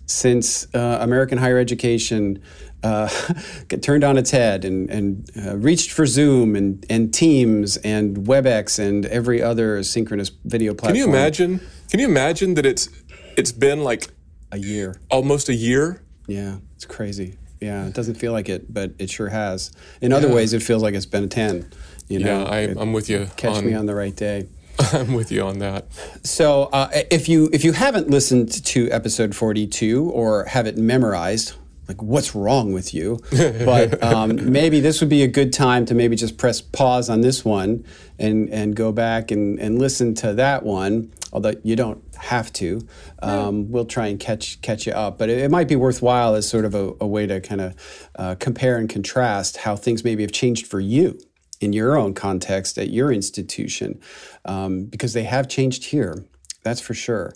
since 0.05 0.67
uh, 0.75 0.97
American 1.01 1.37
higher 1.37 1.57
education 1.57 2.41
uh, 2.83 3.09
turned 3.81 4.03
on 4.03 4.17
its 4.17 4.31
head 4.31 4.63
and, 4.65 4.89
and 4.89 5.29
uh, 5.43 5.57
reached 5.57 5.91
for 5.91 6.05
Zoom 6.05 6.55
and, 6.55 6.85
and 6.89 7.13
Teams 7.13 7.77
and 7.77 8.17
WebEx 8.17 8.77
and 8.79 9.05
every 9.07 9.41
other 9.41 9.81
synchronous 9.83 10.29
video 10.43 10.73
platform. 10.73 10.95
Can 10.95 10.97
you 10.97 11.09
imagine? 11.09 11.59
Can 11.89 11.99
you 11.99 12.07
imagine 12.07 12.53
that 12.55 12.65
it's 12.65 12.89
it's 13.37 13.51
been 13.51 13.83
like 13.83 14.07
A 14.51 14.57
year. 14.57 15.01
almost 15.09 15.49
a 15.49 15.53
year? 15.55 16.01
Yeah, 16.27 16.57
it's 16.75 16.85
crazy. 16.85 17.37
Yeah, 17.61 17.87
it 17.87 17.93
doesn't 17.93 18.15
feel 18.15 18.31
like 18.33 18.49
it, 18.49 18.71
but 18.71 18.93
it 18.99 19.09
sure 19.09 19.29
has. 19.29 19.71
In 20.01 20.13
other 20.13 20.29
ways, 20.31 20.53
it 20.53 20.61
feels 20.61 20.83
like 20.83 20.93
it's 20.93 21.05
been 21.05 21.23
a 21.23 21.27
10. 21.27 21.71
You 22.07 22.19
know, 22.19 22.43
Yeah, 22.43 22.43
I, 22.43 22.59
I'm 22.79 22.93
with 22.93 23.09
you. 23.09 23.27
catch 23.37 23.55
on, 23.57 23.65
me 23.65 23.73
on 23.73 23.87
the 23.87 23.95
right 23.95 24.15
day. 24.15 24.47
I'm 24.93 25.13
with 25.13 25.31
you 25.31 25.43
on 25.43 25.59
that. 25.59 25.87
So, 26.23 26.63
uh, 26.63 26.89
if 27.11 27.29
you 27.29 27.49
if 27.53 27.63
you 27.63 27.71
haven't 27.71 28.09
listened 28.09 28.63
to 28.65 28.89
episode 28.91 29.35
forty 29.35 29.67
two 29.67 30.09
or 30.11 30.45
have 30.45 30.67
it 30.67 30.77
memorized, 30.77 31.53
like 31.87 32.01
what's 32.01 32.35
wrong 32.35 32.73
with 32.73 32.93
you? 32.93 33.19
But 33.65 34.03
um, 34.03 34.51
maybe 34.51 34.79
this 34.79 34.99
would 34.99 35.09
be 35.09 35.23
a 35.23 35.27
good 35.27 35.53
time 35.53 35.85
to 35.85 35.95
maybe 35.95 36.15
just 36.15 36.37
press 36.37 36.61
pause 36.61 37.09
on 37.09 37.21
this 37.21 37.45
one 37.45 37.85
and 38.19 38.49
and 38.49 38.75
go 38.75 38.91
back 38.91 39.31
and, 39.31 39.59
and 39.59 39.79
listen 39.79 40.13
to 40.15 40.33
that 40.33 40.63
one. 40.63 41.11
Although 41.31 41.53
you 41.63 41.75
don't 41.75 42.01
have 42.15 42.51
to, 42.53 42.87
um, 43.21 43.69
we'll 43.71 43.85
try 43.85 44.07
and 44.07 44.19
catch 44.19 44.61
catch 44.61 44.87
you 44.87 44.93
up. 44.93 45.17
But 45.17 45.29
it, 45.29 45.39
it 45.39 45.51
might 45.51 45.67
be 45.67 45.75
worthwhile 45.75 46.35
as 46.35 46.47
sort 46.47 46.65
of 46.65 46.75
a, 46.75 46.93
a 47.01 47.07
way 47.07 47.27
to 47.27 47.39
kind 47.39 47.61
of 47.61 48.09
uh, 48.15 48.35
compare 48.39 48.77
and 48.77 48.89
contrast 48.89 49.57
how 49.57 49.75
things 49.75 50.03
maybe 50.03 50.23
have 50.23 50.31
changed 50.31 50.67
for 50.67 50.79
you 50.79 51.19
in 51.61 51.73
your 51.73 51.97
own 51.97 52.13
context 52.13 52.77
at 52.77 52.89
your 52.89 53.11
institution, 53.11 53.99
um, 54.45 54.85
because 54.85 55.13
they 55.13 55.23
have 55.23 55.47
changed 55.47 55.85
here. 55.85 56.25
That's 56.63 56.81
for 56.81 56.93
sure. 56.93 57.33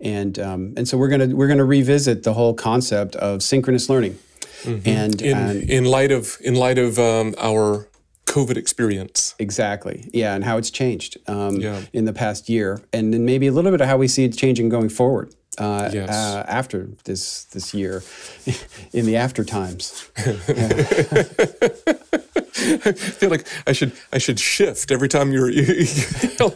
And 0.00 0.38
um, 0.38 0.74
and 0.76 0.88
so 0.88 0.96
we're 0.96 1.08
gonna 1.08 1.28
we're 1.34 1.48
gonna 1.48 1.64
revisit 1.64 2.22
the 2.22 2.32
whole 2.34 2.54
concept 2.54 3.16
of 3.16 3.42
synchronous 3.42 3.88
learning. 3.90 4.18
And, 4.64 5.20
In 5.22 5.38
and 5.38 5.62
in 5.70 5.84
light 5.86 6.12
of 6.12 6.36
in 6.42 6.54
light 6.54 6.78
of 6.78 6.98
um, 6.98 7.34
our 7.38 7.88
COVID 8.26 8.56
experience. 8.56 9.34
exactly, 9.38 10.08
yeah, 10.12 10.34
and 10.34 10.44
how 10.44 10.58
it's 10.58 10.70
changed 10.70 11.16
um, 11.26 11.56
Yeah. 11.56 11.80
in 11.92 12.04
the 12.04 12.12
past 12.12 12.48
year, 12.48 12.80
and 12.92 13.12
then 13.12 13.24
maybe 13.24 13.46
a 13.46 13.52
little 13.52 13.70
bit 13.70 13.80
of 13.80 13.88
how 13.88 13.96
we 13.96 14.08
see 14.08 14.24
it 14.24 14.36
changing 14.36 14.68
going 14.70 14.88
forward. 14.90 15.34
Uh, 15.58 15.90
Yes. 15.92 16.08
uh, 16.10 16.44
after 16.48 16.88
this 17.04 17.44
this 17.52 17.74
year, 17.74 18.02
in 18.92 19.04
the 19.06 19.16
after 19.16 19.44
times. 19.44 20.08
I 22.60 22.92
feel 22.92 23.30
like 23.30 23.46
I 23.66 23.72
should 23.72 23.92
I 24.12 24.18
should 24.18 24.38
shift 24.38 24.90
every 24.90 25.08
time 25.08 25.32
you're 25.32 25.50
you, 25.50 25.62
you 26.22 26.30
know, 26.38 26.50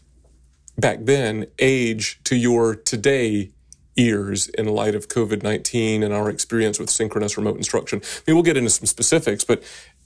back 0.77 0.99
then 1.01 1.45
age 1.59 2.19
to 2.23 2.35
your 2.35 2.75
today 2.75 3.51
ears 3.97 4.47
in 4.49 4.67
light 4.67 4.95
of 4.95 5.07
COVID 5.07 5.43
nineteen 5.43 6.03
and 6.03 6.13
our 6.13 6.29
experience 6.29 6.79
with 6.79 6.89
synchronous 6.89 7.37
remote 7.37 7.57
instruction? 7.57 8.01
I 8.03 8.21
mean, 8.27 8.35
we'll 8.35 8.43
get 8.43 8.57
into 8.57 8.69
some 8.69 8.85
specifics, 8.85 9.43
but 9.43 9.63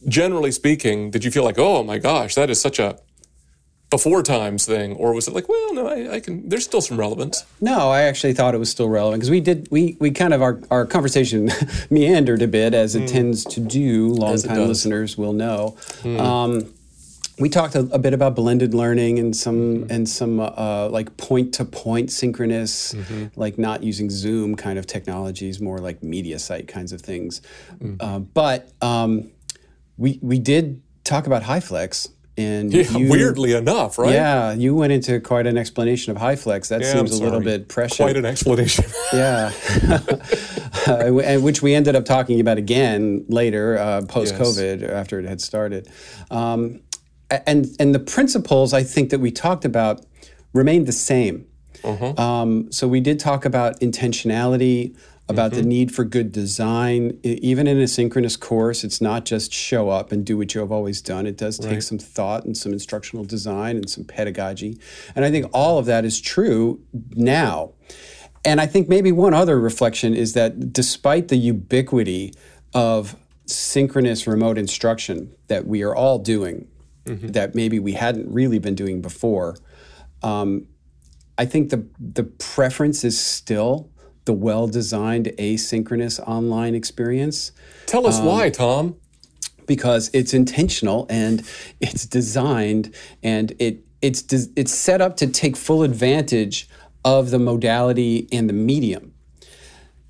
generally 0.08 0.51
speaking, 0.51 1.12
did 1.12 1.24
you 1.24 1.31
feel 1.31 1.43
like, 1.43 1.58
oh 1.58 1.84
my 1.84 1.98
gosh, 1.98 2.36
that 2.36 2.50
is 2.50 2.60
such 2.62 2.79
a 2.79 3.00
before 3.89 4.22
times 4.22 4.65
thing, 4.65 4.93
or 4.93 5.13
was 5.13 5.27
it 5.27 5.34
like, 5.34 5.50
well, 5.50 5.74
no, 5.74 5.88
I, 5.88 6.15
I 6.15 6.19
can. 6.19 6.48
There's 6.48 6.63
still 6.63 6.81
some 6.81 7.00
relevance. 7.00 7.43
No, 7.60 7.89
I 7.89 8.03
actually 8.03 8.34
thought 8.34 8.53
it 8.53 8.60
was 8.60 8.69
still 8.69 8.88
relevant 8.88 9.22
because 9.22 9.31
we 9.31 9.41
did 9.41 9.67
we 9.72 9.98
we 10.00 10.12
kind 10.12 10.34
of 10.34 10.41
our 10.41 10.60
our 10.69 10.86
conversation 10.86 11.50
meandered 11.89 12.41
a 12.41 12.48
bit 12.48 12.74
as 12.74 12.96
it 12.96 13.08
tends 13.08 13.43
to 13.46 13.60
do. 13.60 14.10
Longtime 14.10 14.55
does. 14.55 14.67
listeners 14.67 15.17
will 15.17 15.34
know. 15.34 15.75
Um, 16.05 16.72
we 17.39 17.50
talked 17.50 17.75
a, 17.75 17.79
a 17.91 18.00
bit 18.00 18.13
about 18.13 18.36
blended 18.36 18.74
learning 18.74 19.17
and 19.19 19.36
some 19.36 19.88
and 19.89 20.08
some 20.08 20.39
uh, 20.39 20.89
like 20.89 21.15
point 21.17 21.53
to 21.55 21.65
point 21.65 22.12
synchronous, 22.12 22.96
like 23.36 23.58
not 23.58 23.84
using 23.84 24.10
Zoom 24.10 24.55
kind 24.55 24.77
of 24.79 24.86
technologies, 24.88 25.60
more 25.62 25.79
like 25.79 26.01
Mediasite 26.01 26.67
kinds 26.67 26.91
of 26.91 27.01
things. 27.01 27.41
Uh, 28.00 28.19
but 28.19 28.72
um, 28.81 29.31
we 29.98 30.19
we 30.22 30.39
did 30.39 30.81
talk 31.03 31.27
about 31.27 31.43
HyFlex. 31.43 32.10
And 32.38 32.72
Yeah, 32.74 32.89
you- 32.98 33.10
weirdly 33.10 33.51
enough, 33.51 33.98
right? 34.00 34.13
yeah, 34.13 34.53
you 34.53 34.74
went 34.74 34.93
into 34.93 35.19
quite 35.19 35.46
an 35.46 35.58
explanation 35.58 36.15
of 36.15 36.22
HyFlex. 36.22 36.69
That 36.69 36.79
Yeah, 36.79 36.93
seems 36.93 37.12
a 37.12 37.22
little 37.22 37.41
bit 37.41 37.67
prescient. 37.67 38.05
Quite 38.08 38.15
an 38.15 38.24
explanation. 38.24 38.86
Yeah, 39.13 39.51
Uh, 40.88 41.17
and 41.19 41.43
which 41.43 41.62
we 41.62 41.75
ended 41.75 41.96
up 41.96 42.05
talking 42.05 42.39
about 42.39 42.58
again 42.58 43.25
later, 43.27 43.77
uh, 43.77 44.01
post 44.08 44.36
COVID, 44.36 44.88
after 44.88 45.19
it 45.19 45.25
had 45.25 45.41
started. 45.41 45.89
Um, 46.31 46.79
and 47.45 47.67
and 47.79 47.93
the 47.93 48.00
principles 48.00 48.74
I 48.74 48.83
think 48.83 49.09
that 49.12 49.19
we 49.19 49.31
talked 49.31 49.65
about 49.65 50.05
remained 50.53 50.88
the 50.88 50.91
same. 50.93 51.45
Um, 52.19 52.71
so 52.71 52.88
we 52.88 53.00
did 53.00 53.19
talk 53.19 53.45
about 53.45 53.79
intentionality, 53.79 54.98
about 55.29 55.51
the 55.51 55.62
need 55.62 55.93
for 55.93 56.03
good 56.03 56.31
design. 56.31 57.19
Even 57.24 57.67
in 57.67 57.77
a 57.79 57.88
synchronous 57.88 58.36
course, 58.36 58.83
it's 58.83 59.00
not 59.00 59.25
just 59.25 59.53
show 59.53 59.89
up 59.89 60.12
and 60.12 60.25
do 60.25 60.38
what 60.38 60.53
you 60.55 60.62
have 60.62 60.71
always 60.71 61.01
done. 61.01 61.27
It 61.27 61.38
does 61.38 61.59
take 61.59 61.81
some 61.83 62.00
thought 62.00 62.45
and 62.45 62.57
some 62.57 62.74
instructional 62.74 63.24
design 63.25 63.77
and 63.77 63.89
some 63.89 64.03
pedagogy. 64.03 64.79
And 65.15 65.24
I 65.24 65.29
think 65.31 65.45
all 65.53 65.77
of 65.77 65.86
that 65.86 66.03
is 66.03 66.19
true 66.19 66.81
now. 67.15 67.74
And 68.43 68.59
I 68.59 68.65
think 68.65 68.89
maybe 68.89 69.12
one 69.12 69.33
other 69.33 69.59
reflection 69.59 70.15
is 70.15 70.33
that 70.33 70.74
despite 70.74 71.27
the 71.27 71.38
ubiquity 71.38 72.33
of 72.74 73.15
synchronous 73.45 74.25
remote 74.27 74.57
instruction 74.57 75.31
that 75.48 75.67
we 75.67 75.83
are 75.83 75.95
all 75.95 76.19
doing, 76.19 76.67
that 77.06 77.56
maybe 77.56 77.79
we 77.79 77.94
hadn't 77.94 78.32
really 78.32 78.60
been 78.60 78.75
doing 78.75 79.01
before, 79.01 79.56
um, 80.24 80.68
I 81.38 81.46
think 81.46 81.70
the 81.70 81.86
the 82.00 82.24
preference 82.24 83.03
is 83.03 83.20
still 83.20 83.89
the 84.25 84.34
well-designed 84.34 85.27
asynchronous 85.39 86.20
online 86.27 86.75
experience 86.75 87.51
Tell 87.88 88.06
Um, 88.06 88.10
us 88.13 88.20
why, 88.20 88.50
Tom. 88.50 88.96
because 89.65 90.10
it's 90.13 90.34
intentional 90.34 91.08
and 91.10 91.41
it's 91.79 92.06
designed 92.06 92.94
and 93.24 93.53
it 93.60 93.84
it's 94.01 94.24
it's 94.56 94.74
set 94.74 95.01
up 95.01 95.18
to 95.18 95.27
take 95.27 95.56
full 95.58 95.84
advantage 95.84 96.68
of 97.03 97.32
the 97.32 97.39
modality 97.39 98.27
and 98.32 98.48
the 98.50 98.53
medium. 98.53 99.13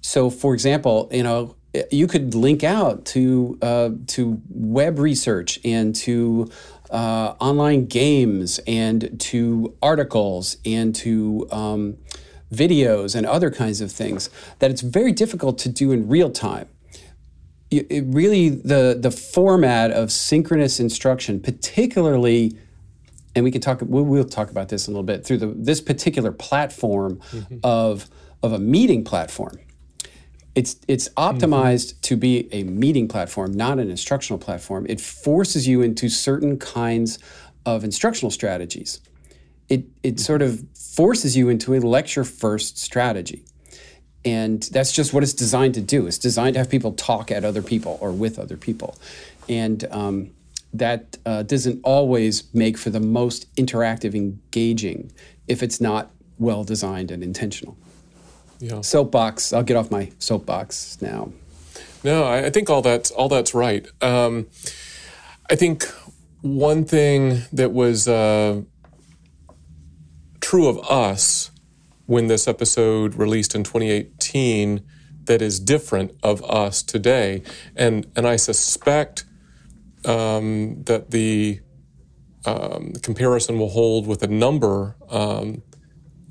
So, 0.02 0.30
for 0.30 0.54
example, 0.54 1.10
you 1.12 1.24
know, 1.24 1.56
you 1.92 2.08
could 2.08 2.34
link 2.36 2.64
out 2.64 3.06
to 3.06 3.58
uh, 3.62 3.90
to 4.08 4.42
web 4.50 5.00
research 5.00 5.60
and 5.64 5.96
to 5.98 6.50
uh, 6.90 7.36
online 7.40 7.86
games 7.86 8.60
and 8.68 9.20
to 9.20 9.76
articles 9.82 10.58
and 10.66 10.96
to 10.96 11.48
um, 11.52 11.98
videos 12.54 13.16
and 13.16 13.26
other 13.26 13.52
kinds 13.52 13.82
of 13.82 13.92
things 13.92 14.30
that 14.60 14.72
it's 14.72 14.82
very 14.82 15.12
difficult 15.12 15.58
to 15.60 15.70
do 15.70 15.92
in 15.92 16.08
real 16.08 16.32
time 16.32 16.68
it 17.72 17.88
it 17.90 18.04
really 18.08 18.50
the 18.50 18.98
the 19.00 19.12
format 19.12 19.92
of 19.92 20.12
synchronous 20.12 20.80
instruction, 20.80 21.40
particularly, 21.40 22.58
and 23.36 23.44
we 23.44 23.52
can 23.52 23.62
talk. 23.62 23.80
We'll, 23.82 24.04
we'll 24.04 24.26
talk 24.26 24.50
about 24.50 24.70
this 24.70 24.88
in 24.88 24.94
a 24.94 24.98
little 24.98 25.06
bit 25.06 25.26
through 25.26 25.38
the 25.38 25.48
this 25.48 25.82
particular 25.82 26.32
platform 26.32 27.22
of 27.64 28.10
of 28.42 28.54
a 28.54 28.60
meeting 28.60 29.04
platform. 29.04 29.60
It's 30.56 30.76
it's 30.88 31.08
optimized 31.10 32.02
to 32.02 32.18
be 32.18 32.52
a 32.54 32.64
meeting 32.64 33.08
platform, 33.08 33.54
not 33.54 33.80
an 33.80 33.90
instructional 33.90 34.40
platform. 34.40 34.86
It 34.90 35.00
forces 35.00 35.68
you 35.68 35.82
into 35.82 36.10
certain 36.10 36.58
kinds 36.58 37.20
of 37.66 37.84
instructional 37.84 38.32
strategies. 38.32 39.00
It 39.70 39.86
it 40.04 40.20
sort 40.20 40.42
of 40.42 40.64
forces 40.74 41.38
you 41.38 41.50
into 41.50 41.76
a 41.76 41.80
lecture 41.80 42.24
first 42.24 42.78
strategy 42.78 43.46
and 44.26 44.64
that's 44.64 44.92
just 44.92 45.14
what 45.14 45.24
it's 45.24 45.34
designed 45.34 45.74
to 45.76 45.82
do. 45.82 46.08
It's 46.08 46.18
designed 46.18 46.56
to 46.56 46.60
have 46.60 46.70
people 46.70 46.94
talk 46.94 47.32
at 47.32 47.46
other 47.46 47.62
people 47.62 47.98
or 48.02 48.12
with 48.12 48.38
other 48.38 48.58
people, 48.58 48.98
and 49.48 49.86
um, 49.92 50.32
that 50.74 51.18
uh, 51.26 51.44
doesn't 51.44 51.80
always 51.84 52.54
make 52.54 52.78
for 52.78 52.90
the 52.90 53.00
most 53.00 53.54
interactive, 53.56 54.14
engaging 54.14 55.12
if 55.48 55.64
it's 55.64 55.80
not 55.80 56.12
well 56.38 56.64
designed 56.64 57.12
and 57.12 57.24
intentional. 57.24 57.78
Yeah. 58.60 58.82
Soapbox. 58.82 59.54
I'll 59.54 59.64
get 59.64 59.78
off 59.78 59.90
my 59.90 60.12
soapbox 60.20 61.02
now. 61.02 61.32
No, 62.04 62.24
I, 62.24 62.46
I 62.46 62.50
think 62.50 62.70
all 62.70 62.82
that's 62.82 63.12
all 63.12 63.30
that's 63.30 63.54
right. 63.54 63.88
Um, 64.02 64.48
I 65.50 65.56
think 65.56 65.86
one 66.42 66.86
thing 66.86 67.42
that 67.52 67.72
was 67.72 68.08
uh, 68.08 68.62
true 70.42 70.68
of 70.68 70.80
us 70.90 71.52
when 72.06 72.28
this 72.28 72.48
episode 72.48 73.16
released 73.16 73.54
in 73.54 73.64
2018 73.64 74.82
that 75.26 75.42
is 75.42 75.60
different 75.60 76.12
of 76.24 76.44
us 76.50 76.82
today, 76.82 77.44
and 77.76 78.08
and 78.16 78.28
I 78.28 78.36
suspect 78.36 79.26
um, 80.06 80.84
that 80.84 81.12
the 81.12 81.60
um, 82.46 82.94
comparison 83.02 83.60
will 83.60 83.70
hold 83.70 84.08
with 84.08 84.24
a 84.24 84.28
number 84.28 84.96
um, 85.10 85.62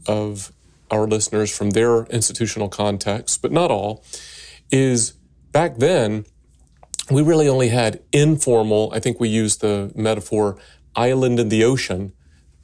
of 0.07 0.53
our 0.91 1.07
listeners 1.07 1.55
from 1.55 1.71
their 1.71 2.05
institutional 2.05 2.69
context, 2.69 3.43
but 3.43 3.53
not 3.53 3.71
all, 3.71 4.05
is 4.71 5.13
back 5.53 5.77
then 5.77 6.25
we 7.11 7.23
really 7.23 7.49
only 7.49 7.69
had 7.69 8.01
informal, 8.13 8.91
I 8.95 9.01
think 9.01 9.19
we 9.19 9.29
used 9.29 9.61
the 9.61 9.91
metaphor 9.95 10.59
island 10.95 11.41
in 11.41 11.49
the 11.49 11.65
ocean, 11.65 12.13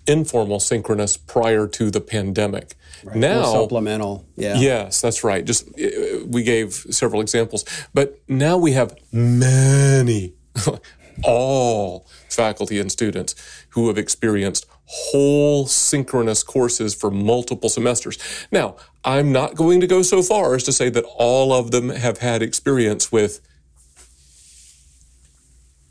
informal 0.06 0.60
synchronous 0.60 1.16
prior 1.16 1.66
to 1.68 1.90
the 1.90 2.00
pandemic. 2.00 2.74
Or 3.06 3.14
Now, 3.14 3.44
supplemental. 3.44 4.26
Yeah. 4.36 4.56
Yes, 4.56 5.00
that's 5.00 5.24
right. 5.24 5.44
Just 5.44 5.68
uh, 5.68 6.24
we 6.26 6.42
gave 6.42 6.74
several 6.90 7.20
examples, 7.20 7.64
but 7.94 8.20
now 8.28 8.58
we 8.58 8.72
have 8.72 8.96
many, 9.12 10.34
all 11.24 12.06
faculty 12.28 12.78
and 12.78 12.90
students 12.90 13.34
who 13.70 13.88
have 13.88 13.96
experienced 13.96 14.66
whole 14.86 15.66
synchronous 15.66 16.42
courses 16.42 16.94
for 16.94 17.10
multiple 17.10 17.68
semesters. 17.68 18.18
Now, 18.52 18.76
I'm 19.04 19.32
not 19.32 19.54
going 19.54 19.80
to 19.80 19.86
go 19.86 20.02
so 20.02 20.22
far 20.22 20.54
as 20.54 20.62
to 20.64 20.72
say 20.72 20.88
that 20.90 21.04
all 21.16 21.52
of 21.52 21.70
them 21.70 21.88
have 21.90 22.18
had 22.18 22.42
experience 22.42 23.10
with 23.10 23.40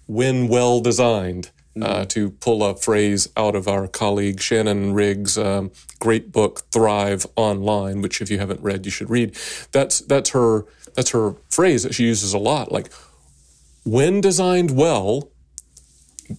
when 0.08 0.48
well 0.48 0.80
designed. 0.80 1.52
Uh, 1.82 2.06
to 2.06 2.30
pull 2.30 2.64
a 2.64 2.76
phrase 2.76 3.28
out 3.36 3.56
of 3.56 3.68
our 3.68 3.88
colleague 3.88 4.40
Shannon 4.40 4.94
Riggs' 4.94 5.40
um, 5.40 5.72
great 6.00 6.32
book 6.32 6.62
"Thrive 6.72 7.26
Online," 7.36 8.00
which, 8.00 8.22
if 8.22 8.30
you 8.30 8.38
haven't 8.38 8.62
read, 8.62 8.86
you 8.86 8.92
should 8.92 9.10
read. 9.10 9.36
That's 9.72 9.98
that's 10.02 10.30
her 10.30 10.66
that's 10.94 11.10
her 11.10 11.34
phrase 11.50 11.82
that 11.82 11.96
she 11.96 12.04
uses 12.06 12.32
a 12.32 12.38
lot. 12.38 12.72
Like 12.72 12.92
when 13.84 14.22
designed 14.22 14.78
well, 14.78 15.32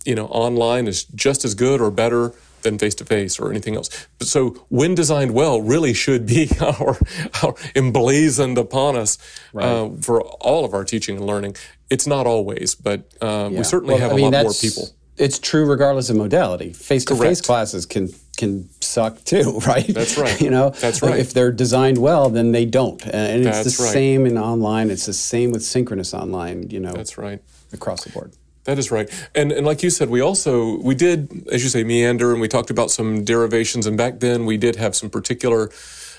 you 0.04 0.14
know, 0.14 0.26
online 0.26 0.86
is 0.86 1.04
just 1.04 1.44
as 1.44 1.54
good 1.54 1.80
or 1.80 1.90
better 1.90 2.32
than 2.62 2.78
face 2.78 2.94
to 2.96 3.04
face 3.04 3.38
or 3.38 3.50
anything 3.50 3.76
else. 3.76 3.90
But 4.18 4.26
so 4.26 4.50
when 4.70 4.94
designed 4.94 5.34
well, 5.34 5.60
really 5.60 5.92
should 5.94 6.26
be 6.26 6.48
our, 6.60 6.96
our 7.42 7.54
emblazoned 7.76 8.58
upon 8.58 8.96
us 8.96 9.18
uh, 9.54 9.90
for 10.00 10.22
all 10.22 10.64
of 10.64 10.72
our 10.74 10.84
teaching 10.84 11.16
and 11.16 11.26
learning. 11.26 11.56
It's 11.90 12.06
not 12.06 12.26
always, 12.26 12.74
but 12.74 13.12
uh, 13.20 13.50
we 13.52 13.62
certainly 13.64 13.94
Well, 13.94 14.02
have 14.02 14.10
I 14.12 14.14
a 14.14 14.16
mean, 14.16 14.32
lot 14.32 14.44
more 14.44 14.52
people. 14.54 14.90
It's 15.16 15.38
true 15.38 15.64
regardless 15.66 16.10
of 16.10 16.16
modality. 16.16 16.72
Face 16.72 17.04
to 17.04 17.14
face 17.14 17.40
classes 17.40 17.86
can 17.86 18.08
can 18.36 18.68
suck 18.80 19.22
too, 19.22 19.60
right? 19.66 19.86
That's 19.86 20.18
right. 20.18 20.40
you 20.40 20.50
know, 20.50 20.70
That's 20.70 21.02
right. 21.02 21.20
If 21.20 21.32
they're 21.34 21.52
designed 21.52 21.98
well, 21.98 22.30
then 22.30 22.50
they 22.50 22.64
don't, 22.64 23.00
and 23.06 23.46
it's 23.46 23.62
That's 23.62 23.76
the 23.76 23.84
right. 23.84 23.92
same 23.92 24.26
in 24.26 24.36
online. 24.38 24.90
It's 24.90 25.06
the 25.06 25.12
same 25.12 25.52
with 25.52 25.62
synchronous 25.62 26.14
online. 26.14 26.68
You 26.70 26.80
know, 26.80 26.92
That's 26.92 27.16
right. 27.16 27.40
across 27.72 28.02
the 28.02 28.10
board. 28.10 28.32
That 28.64 28.78
is 28.78 28.90
right. 28.90 29.10
And 29.34 29.52
and 29.52 29.66
like 29.66 29.82
you 29.82 29.90
said, 29.90 30.08
we 30.08 30.20
also 30.20 30.78
we 30.78 30.94
did, 30.94 31.46
as 31.52 31.62
you 31.62 31.68
say, 31.68 31.84
meander, 31.84 32.32
and 32.32 32.40
we 32.40 32.48
talked 32.48 32.70
about 32.70 32.90
some 32.90 33.24
derivations. 33.24 33.86
And 33.86 33.96
back 33.96 34.20
then, 34.20 34.46
we 34.46 34.56
did 34.56 34.76
have 34.76 34.94
some 34.94 35.10
particular 35.10 35.70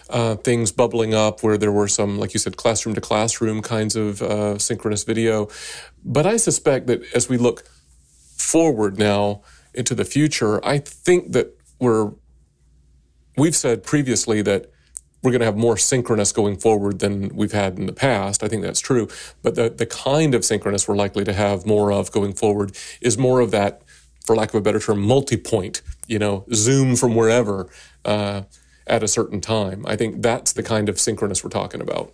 uh, 0.09 0.35
things 0.35 0.71
bubbling 0.71 1.13
up 1.13 1.41
where 1.41 1.57
there 1.57 1.71
were 1.71 1.87
some, 1.87 2.19
like 2.19 2.33
you 2.33 2.39
said, 2.39 2.57
classroom 2.57 2.93
to 2.95 3.01
classroom 3.01 3.61
kinds 3.61 3.95
of 3.95 4.21
uh, 4.21 4.57
synchronous 4.59 5.03
video. 5.03 5.47
But 6.03 6.27
I 6.27 6.37
suspect 6.37 6.85
that 6.87 7.01
as 7.15 7.27
we 7.27 7.37
look 7.37 7.63
forward 8.37 8.99
now 8.99 9.41
into 9.73 9.95
the 9.95 10.05
future, 10.05 10.63
I 10.63 10.77
think 10.77 11.31
that 11.31 11.57
we're 11.79 12.11
we've 13.37 13.55
said 13.55 13.83
previously 13.83 14.41
that 14.43 14.71
we're 15.25 15.31
going 15.31 15.41
to 15.41 15.45
have 15.45 15.57
more 15.57 15.75
synchronous 15.75 16.31
going 16.31 16.55
forward 16.55 16.99
than 16.99 17.35
we've 17.35 17.51
had 17.51 17.77
in 17.79 17.87
the 17.87 17.93
past. 17.93 18.43
I 18.43 18.47
think 18.47 18.61
that's 18.61 18.79
true. 18.79 19.07
But 19.41 19.55
the, 19.55 19.69
the 19.69 19.87
kind 19.87 20.35
of 20.35 20.45
synchronous 20.45 20.87
we're 20.87 20.95
likely 20.95 21.23
to 21.25 21.33
have 21.33 21.65
more 21.65 21.91
of 21.91 22.11
going 22.11 22.33
forward 22.33 22.77
is 23.01 23.17
more 23.17 23.41
of 23.41 23.51
that, 23.51 23.81
for 24.23 24.35
lack 24.35 24.49
of 24.49 24.55
a 24.55 24.61
better 24.61 24.79
term, 24.79 25.01
multi 25.01 25.37
point, 25.37 25.81
you 26.07 26.19
know, 26.19 26.45
Zoom 26.53 26.95
from 26.95 27.15
wherever 27.15 27.67
uh, 28.05 28.43
at 28.87 29.03
a 29.03 29.07
certain 29.07 29.41
time. 29.41 29.83
I 29.87 29.95
think 29.95 30.21
that's 30.21 30.53
the 30.53 30.63
kind 30.63 30.87
of 30.87 30.99
synchronous 30.99 31.43
we're 31.43 31.49
talking 31.49 31.81
about. 31.81 32.13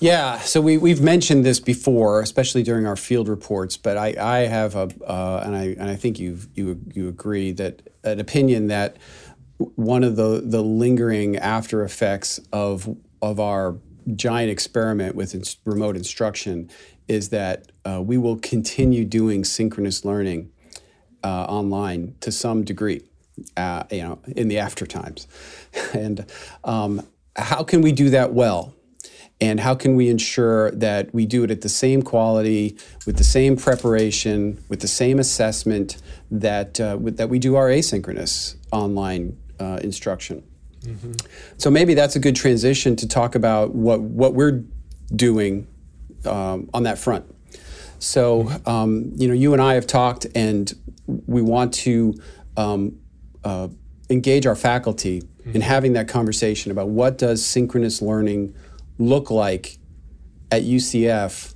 Yeah, 0.00 0.38
so 0.40 0.60
we, 0.60 0.76
we've 0.76 1.00
mentioned 1.00 1.44
this 1.46 1.60
before, 1.60 2.20
especially 2.20 2.62
during 2.62 2.86
our 2.86 2.96
field 2.96 3.28
reports, 3.28 3.76
but 3.76 3.96
I, 3.96 4.14
I 4.20 4.38
have 4.46 4.74
a, 4.74 4.90
uh, 5.06 5.42
and, 5.46 5.56
I, 5.56 5.64
and 5.78 5.88
I 5.88 5.96
think 5.96 6.18
you 6.18 6.38
you, 6.54 6.80
you 6.92 7.08
agree, 7.08 7.52
that 7.52 7.80
an 8.02 8.20
opinion 8.20 8.66
that 8.68 8.96
one 9.58 10.04
of 10.04 10.16
the, 10.16 10.42
the 10.44 10.62
lingering 10.62 11.36
after 11.36 11.82
effects 11.82 12.40
of, 12.52 12.96
of 13.22 13.38
our 13.38 13.76
giant 14.14 14.50
experiment 14.50 15.14
with 15.14 15.34
ins- 15.34 15.56
remote 15.64 15.96
instruction 15.96 16.70
is 17.08 17.28
that 17.30 17.70
uh, 17.84 18.00
we 18.02 18.18
will 18.18 18.36
continue 18.38 19.04
doing 19.04 19.44
synchronous 19.44 20.04
learning 20.04 20.50
uh, 21.22 21.44
online 21.44 22.14
to 22.20 22.32
some 22.32 22.64
degree, 22.64 23.02
uh, 23.56 23.84
you 23.90 24.02
know, 24.02 24.18
in 24.36 24.48
the 24.48 24.58
after 24.58 24.86
times. 24.86 25.26
and 25.94 26.26
um, 26.64 27.06
how 27.36 27.62
can 27.62 27.80
we 27.80 27.92
do 27.92 28.10
that 28.10 28.32
well? 28.32 28.74
And 29.40 29.60
how 29.60 29.74
can 29.74 29.96
we 29.96 30.08
ensure 30.08 30.70
that 30.72 31.12
we 31.12 31.26
do 31.26 31.42
it 31.42 31.50
at 31.50 31.62
the 31.62 31.68
same 31.68 32.02
quality, 32.02 32.78
with 33.04 33.16
the 33.16 33.24
same 33.24 33.56
preparation, 33.56 34.62
with 34.68 34.80
the 34.80 34.88
same 34.88 35.18
assessment 35.18 36.00
that, 36.30 36.80
uh, 36.80 36.98
that 37.00 37.28
we 37.28 37.38
do 37.38 37.56
our 37.56 37.68
asynchronous 37.68 38.56
online 38.70 39.36
uh, 39.60 39.78
instruction. 39.82 40.42
Mm-hmm. 40.82 41.12
So 41.56 41.70
maybe 41.70 41.94
that's 41.94 42.16
a 42.16 42.18
good 42.18 42.36
transition 42.36 42.96
to 42.96 43.08
talk 43.08 43.34
about 43.34 43.74
what 43.74 44.00
what 44.00 44.34
we're 44.34 44.64
doing 45.14 45.66
um, 46.26 46.68
on 46.74 46.82
that 46.84 46.98
front. 46.98 47.24
So 47.98 48.50
um, 48.66 49.12
you 49.16 49.28
know, 49.28 49.34
you 49.34 49.52
and 49.52 49.62
I 49.62 49.74
have 49.74 49.86
talked, 49.86 50.26
and 50.34 50.72
we 51.06 51.40
want 51.40 51.72
to 51.74 52.14
um, 52.56 52.98
uh, 53.42 53.68
engage 54.10 54.46
our 54.46 54.56
faculty 54.56 55.22
mm-hmm. 55.22 55.52
in 55.54 55.60
having 55.62 55.94
that 55.94 56.08
conversation 56.08 56.70
about 56.70 56.88
what 56.88 57.18
does 57.18 57.44
synchronous 57.44 58.02
learning 58.02 58.54
look 58.98 59.30
like 59.30 59.78
at 60.50 60.62
UCF 60.62 61.54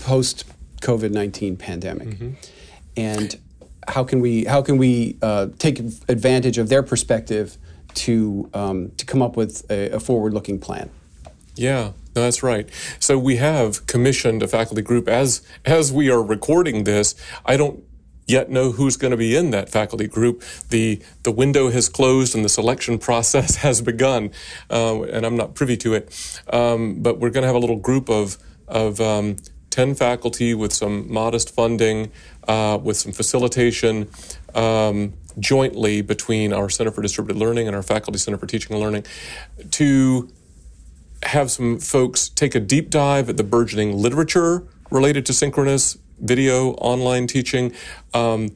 post 0.00 0.44
COVID 0.80 1.10
nineteen 1.10 1.56
pandemic, 1.56 2.08
mm-hmm. 2.08 2.30
and 2.96 3.38
how 3.88 4.04
can 4.04 4.20
we 4.20 4.44
how 4.44 4.62
can 4.62 4.76
we 4.76 5.16
uh, 5.22 5.48
take 5.58 5.78
advantage 5.78 6.58
of 6.58 6.68
their 6.68 6.82
perspective 6.82 7.56
to 7.94 8.48
um, 8.54 8.90
to 8.96 9.04
come 9.04 9.22
up 9.22 9.36
with 9.36 9.68
a, 9.70 9.90
a 9.90 10.00
forward 10.00 10.32
looking 10.32 10.58
plan? 10.58 10.90
Yeah, 11.54 11.92
no, 12.14 12.22
that's 12.22 12.42
right. 12.42 12.68
So 12.98 13.18
we 13.18 13.36
have 13.36 13.86
commissioned 13.86 14.42
a 14.42 14.48
faculty 14.48 14.82
group 14.82 15.08
as 15.08 15.42
as 15.64 15.92
we 15.92 16.10
are 16.10 16.22
recording 16.22 16.84
this. 16.84 17.14
I 17.44 17.56
don't 17.56 17.84
yet 18.26 18.50
know 18.50 18.72
who's 18.72 18.96
going 18.96 19.10
to 19.10 19.16
be 19.16 19.36
in 19.36 19.50
that 19.50 19.68
faculty 19.68 20.06
group. 20.06 20.42
The 20.70 21.02
the 21.22 21.32
window 21.32 21.70
has 21.70 21.88
closed 21.88 22.34
and 22.34 22.44
the 22.44 22.48
selection 22.48 22.98
process 23.08 23.56
has 23.56 23.80
begun, 23.80 24.30
uh, 24.70 25.02
and 25.02 25.26
I'm 25.26 25.36
not 25.36 25.54
privy 25.54 25.76
to 25.78 25.94
it. 25.94 26.42
Um, 26.52 27.02
but 27.02 27.18
we're 27.18 27.30
going 27.30 27.42
to 27.42 27.48
have 27.48 27.56
a 27.56 27.60
little 27.60 27.78
group 27.78 28.08
of 28.08 28.38
of 28.68 29.00
um, 29.00 29.36
10 29.72 29.94
faculty 29.94 30.52
with 30.54 30.72
some 30.72 31.10
modest 31.10 31.54
funding, 31.54 32.12
uh, 32.48 32.78
with 32.82 32.96
some 32.96 33.12
facilitation 33.12 34.08
um, 34.54 35.14
jointly 35.38 36.02
between 36.02 36.52
our 36.52 36.68
Center 36.68 36.90
for 36.90 37.02
Distributed 37.02 37.38
Learning 37.38 37.66
and 37.66 37.76
our 37.76 37.82
Faculty 37.82 38.18
Center 38.18 38.38
for 38.38 38.46
Teaching 38.46 38.74
and 38.74 38.82
Learning 38.82 39.04
to 39.70 40.28
have 41.22 41.50
some 41.50 41.78
folks 41.78 42.28
take 42.28 42.54
a 42.54 42.60
deep 42.60 42.90
dive 42.90 43.28
at 43.28 43.36
the 43.36 43.44
burgeoning 43.44 43.96
literature 43.96 44.66
related 44.90 45.24
to 45.26 45.32
synchronous 45.32 45.96
video 46.18 46.72
online 46.74 47.26
teaching, 47.26 47.72
um, 48.14 48.50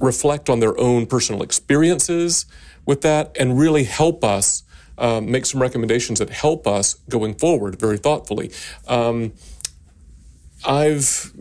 reflect 0.00 0.50
on 0.50 0.60
their 0.60 0.78
own 0.78 1.06
personal 1.06 1.42
experiences 1.42 2.46
with 2.84 3.02
that, 3.02 3.34
and 3.38 3.58
really 3.58 3.84
help 3.84 4.24
us 4.24 4.62
um, 4.98 5.30
make 5.30 5.46
some 5.46 5.60
recommendations 5.60 6.18
that 6.18 6.30
help 6.30 6.66
us 6.66 6.94
going 7.08 7.34
forward 7.34 7.78
very 7.78 7.98
thoughtfully. 7.98 8.50
Um, 8.86 9.32
I've 10.64 11.32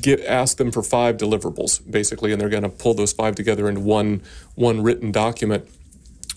get 0.00 0.20
asked 0.24 0.58
them 0.58 0.72
for 0.72 0.82
five 0.82 1.16
deliverables 1.16 1.80
basically, 1.90 2.32
and 2.32 2.40
they're 2.40 2.48
going 2.48 2.64
to 2.64 2.68
pull 2.68 2.94
those 2.94 3.12
five 3.12 3.34
together 3.34 3.68
into 3.68 3.80
one 3.80 4.22
one 4.54 4.82
written 4.82 5.12
document. 5.12 5.68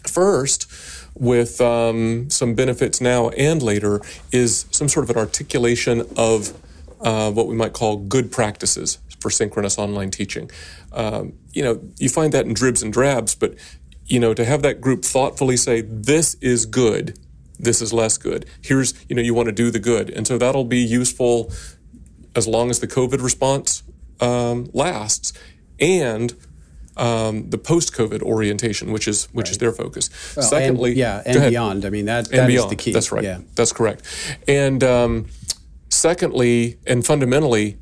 First, 0.05 0.71
with 1.15 1.60
um, 1.60 2.29
some 2.29 2.53
benefits 2.53 3.01
now 3.01 3.29
and 3.29 3.62
later, 3.62 4.01
is 4.31 4.65
some 4.71 4.88
sort 4.88 5.03
of 5.05 5.10
an 5.10 5.17
articulation 5.17 6.08
of 6.15 6.53
uh, 7.01 7.31
what 7.31 7.47
we 7.47 7.55
might 7.55 7.73
call 7.73 7.97
good 7.97 8.31
practices 8.31 8.99
for 9.19 9.29
synchronous 9.29 9.77
online 9.77 10.12
teaching. 10.12 10.49
Um, 10.93 11.34
you 11.51 11.63
know, 11.63 11.81
you 11.97 12.10
find 12.10 12.31
that 12.34 12.45
in 12.45 12.53
dribs 12.53 12.84
and 12.84 12.93
drabs, 12.93 13.34
but 13.34 13.55
you 14.05 14.19
know, 14.19 14.36
to 14.36 14.45
have 14.45 14.62
that 14.62 14.79
group 14.79 15.03
thoughtfully 15.03 15.58
say 15.58 15.81
this 15.81 16.36
is 16.36 16.67
good 16.67 17.17
this 17.60 17.81
is 17.81 17.93
less 17.93 18.17
good. 18.17 18.45
Here's, 18.62 18.93
you 19.08 19.15
know, 19.15 19.21
you 19.21 19.34
want 19.34 19.47
to 19.47 19.51
do 19.51 19.71
the 19.71 19.79
good. 19.79 20.10
And 20.10 20.27
so 20.27 20.38
that'll 20.38 20.65
be 20.65 20.79
useful 20.79 21.51
as 22.36 22.48
long 22.48 22.69
as 22.69 22.80
the 22.80 22.88
COVID 22.88 23.21
response 23.21 23.84
um, 24.19 24.69
lasts, 24.74 25.34
and 25.80 26.34
um, 26.98 27.50
the 27.50 27.58
post-COVID 27.58 28.21
orientation, 28.21 28.91
which 28.91 29.08
is 29.08 29.26
which 29.34 29.48
right. 29.48 29.52
is 29.52 29.58
their 29.58 29.71
focus. 29.71 30.10
Well, 30.36 30.45
Secondly, 30.45 30.91
and, 30.91 30.98
yeah, 30.98 31.24
and 31.26 31.50
beyond. 31.50 31.86
I 31.86 31.89
mean 31.89 32.06
that 32.06 32.30
that 32.30 32.50
is 32.50 32.67
the 32.67 32.76
key. 32.76 32.91
That's 32.91 33.12
right. 33.12 33.24
Yeah. 33.24 33.39
That's 33.56 33.74
correct. 33.74 34.04
And 34.48 34.84
um, 34.84 35.28
secondly, 35.89 36.80
and 36.88 37.06
fundamentally, 37.06 37.78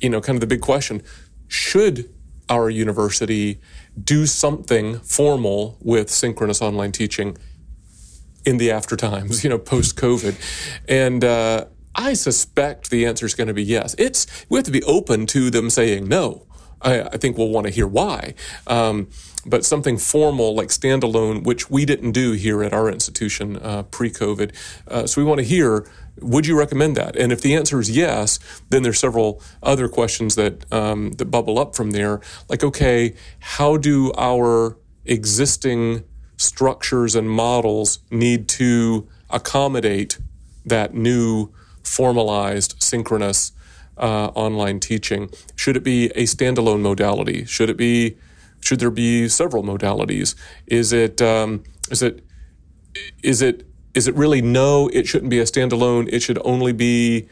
you 0.00 0.10
know, 0.10 0.20
kind 0.20 0.36
of 0.36 0.40
the 0.40 0.46
big 0.46 0.60
question: 0.60 1.02
Should 1.48 2.10
our 2.48 2.68
university 2.70 3.60
do 4.02 4.26
something 4.26 4.98
formal 5.00 5.78
with 5.80 6.10
synchronous 6.10 6.60
online 6.60 6.92
teaching 6.92 7.36
in 8.44 8.58
the 8.58 8.70
after 8.70 8.96
times? 8.96 9.42
You 9.44 9.50
know, 9.50 9.58
post-COVID, 9.58 10.36
and 10.88 11.24
uh, 11.24 11.64
I 11.94 12.14
suspect 12.14 12.90
the 12.90 13.06
answer 13.06 13.26
is 13.26 13.34
going 13.34 13.48
to 13.48 13.54
be 13.54 13.62
yes. 13.62 13.94
It's 13.98 14.26
we 14.48 14.58
have 14.58 14.64
to 14.64 14.72
be 14.72 14.82
open 14.84 15.26
to 15.28 15.50
them 15.50 15.70
saying 15.70 16.08
no. 16.08 16.46
I, 16.82 17.02
I 17.02 17.16
think 17.16 17.38
we'll 17.38 17.48
want 17.48 17.66
to 17.66 17.72
hear 17.72 17.86
why. 17.86 18.34
Um, 18.66 19.08
but 19.46 19.64
something 19.64 19.98
formal 19.98 20.54
like 20.54 20.68
standalone, 20.68 21.44
which 21.44 21.70
we 21.70 21.84
didn't 21.84 22.12
do 22.12 22.32
here 22.32 22.62
at 22.62 22.72
our 22.72 22.90
institution 22.90 23.56
uh, 23.56 23.82
pre-COVID. 23.84 24.52
Uh, 24.88 25.06
so 25.06 25.20
we 25.20 25.26
want 25.26 25.38
to 25.38 25.44
hear. 25.44 25.86
Would 26.20 26.46
you 26.46 26.56
recommend 26.56 26.96
that? 26.96 27.16
And 27.16 27.32
if 27.32 27.40
the 27.40 27.56
answer 27.56 27.80
is 27.80 27.90
yes, 27.90 28.38
then 28.70 28.84
there's 28.84 29.00
several 29.00 29.42
other 29.62 29.88
questions 29.88 30.36
that 30.36 30.72
um, 30.72 31.12
that 31.12 31.26
bubble 31.26 31.58
up 31.58 31.74
from 31.74 31.90
there. 31.90 32.20
Like, 32.48 32.62
okay, 32.62 33.14
how 33.40 33.76
do 33.76 34.12
our 34.16 34.78
existing 35.04 36.04
structures 36.36 37.14
and 37.14 37.28
models 37.28 37.98
need 38.10 38.48
to 38.48 39.08
accommodate 39.28 40.18
that 40.64 40.94
new 40.94 41.52
formalized, 41.84 42.82
synchronous 42.82 43.52
uh, 43.96 44.26
online 44.34 44.80
teaching? 44.80 45.30
Should 45.56 45.76
it 45.76 45.84
be 45.84 46.06
a 46.10 46.24
standalone 46.24 46.80
modality? 46.80 47.44
Should 47.44 47.70
it 47.70 47.76
be? 47.76 48.16
Should 48.60 48.80
there 48.80 48.90
be 48.90 49.28
several 49.28 49.62
modalities? 49.62 50.34
Is 50.66 50.92
it? 50.92 51.20
Um, 51.22 51.64
is 51.90 52.02
it? 52.02 52.24
Is 53.22 53.42
it? 53.42 53.66
Is 53.94 54.08
it 54.08 54.14
really 54.14 54.42
no? 54.42 54.88
It 54.88 55.06
shouldn't 55.06 55.30
be 55.30 55.38
a 55.38 55.44
standalone. 55.44 56.08
It 56.12 56.20
should 56.20 56.38
only 56.44 56.72
be 56.72 57.28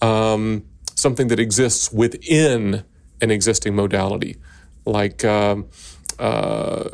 um, 0.00 0.64
something 0.94 1.28
that 1.28 1.38
exists 1.38 1.92
within 1.92 2.84
an 3.20 3.30
existing 3.30 3.74
modality, 3.74 4.36
like. 4.84 5.24
Um, 5.24 5.68
uh, 6.18 6.88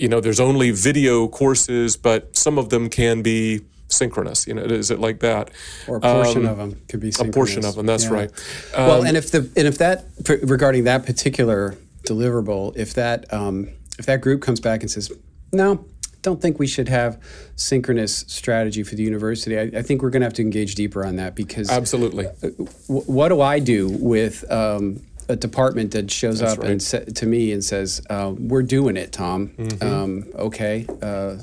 you 0.00 0.08
know, 0.08 0.18
there's 0.18 0.40
only 0.40 0.70
video 0.70 1.28
courses, 1.28 1.94
but 1.94 2.34
some 2.34 2.56
of 2.56 2.70
them 2.70 2.88
can 2.88 3.20
be 3.20 3.60
synchronous. 3.90 4.46
You 4.46 4.54
know, 4.54 4.62
is 4.62 4.90
it 4.90 4.98
like 4.98 5.20
that? 5.20 5.50
Or 5.86 5.96
a 5.96 6.00
portion 6.00 6.46
um, 6.46 6.52
of 6.52 6.56
them 6.58 6.80
could 6.88 7.00
be 7.00 7.10
synchronous. 7.10 7.34
A 7.34 7.38
portion 7.38 7.64
of 7.64 7.74
them. 7.74 7.86
That's 7.86 8.04
yeah. 8.04 8.12
right. 8.12 8.30
Um, 8.74 8.86
well, 8.86 9.04
and 9.04 9.16
if 9.16 9.30
the 9.30 9.50
and 9.56 9.66
if 9.66 9.78
that 9.78 10.06
regarding 10.42 10.84
that 10.84 11.06
particular 11.06 11.76
deliverable, 12.06 12.76
if 12.76 12.94
that 12.94 13.32
um, 13.32 13.68
if 13.98 14.06
that 14.06 14.20
group 14.20 14.42
comes 14.42 14.60
back 14.60 14.82
and 14.82 14.90
says, 14.90 15.12
no. 15.52 15.84
Don't 16.22 16.42
think 16.42 16.58
we 16.58 16.66
should 16.66 16.88
have 16.88 17.18
synchronous 17.56 18.26
strategy 18.28 18.82
for 18.82 18.94
the 18.94 19.02
university. 19.02 19.58
I, 19.58 19.78
I 19.78 19.82
think 19.82 20.02
we're 20.02 20.10
going 20.10 20.20
to 20.20 20.26
have 20.26 20.34
to 20.34 20.42
engage 20.42 20.74
deeper 20.74 21.02
on 21.02 21.16
that 21.16 21.34
because 21.34 21.70
absolutely. 21.70 22.26
Uh, 22.26 22.48
what 22.88 23.30
do 23.30 23.40
I 23.40 23.58
do 23.58 23.88
with 23.88 24.44
um, 24.52 25.00
a 25.30 25.36
department 25.36 25.92
that 25.92 26.10
shows 26.10 26.40
That's 26.40 26.54
up 26.54 26.58
right. 26.58 26.72
and 26.72 26.82
sa- 26.82 27.04
to 27.14 27.26
me 27.26 27.52
and 27.52 27.64
says, 27.64 28.02
uh, 28.10 28.34
"We're 28.36 28.62
doing 28.62 28.98
it, 28.98 29.12
Tom." 29.12 29.48
Mm-hmm. 29.48 29.82
Um, 29.82 30.24
okay, 30.34 30.86
uh, 31.00 31.36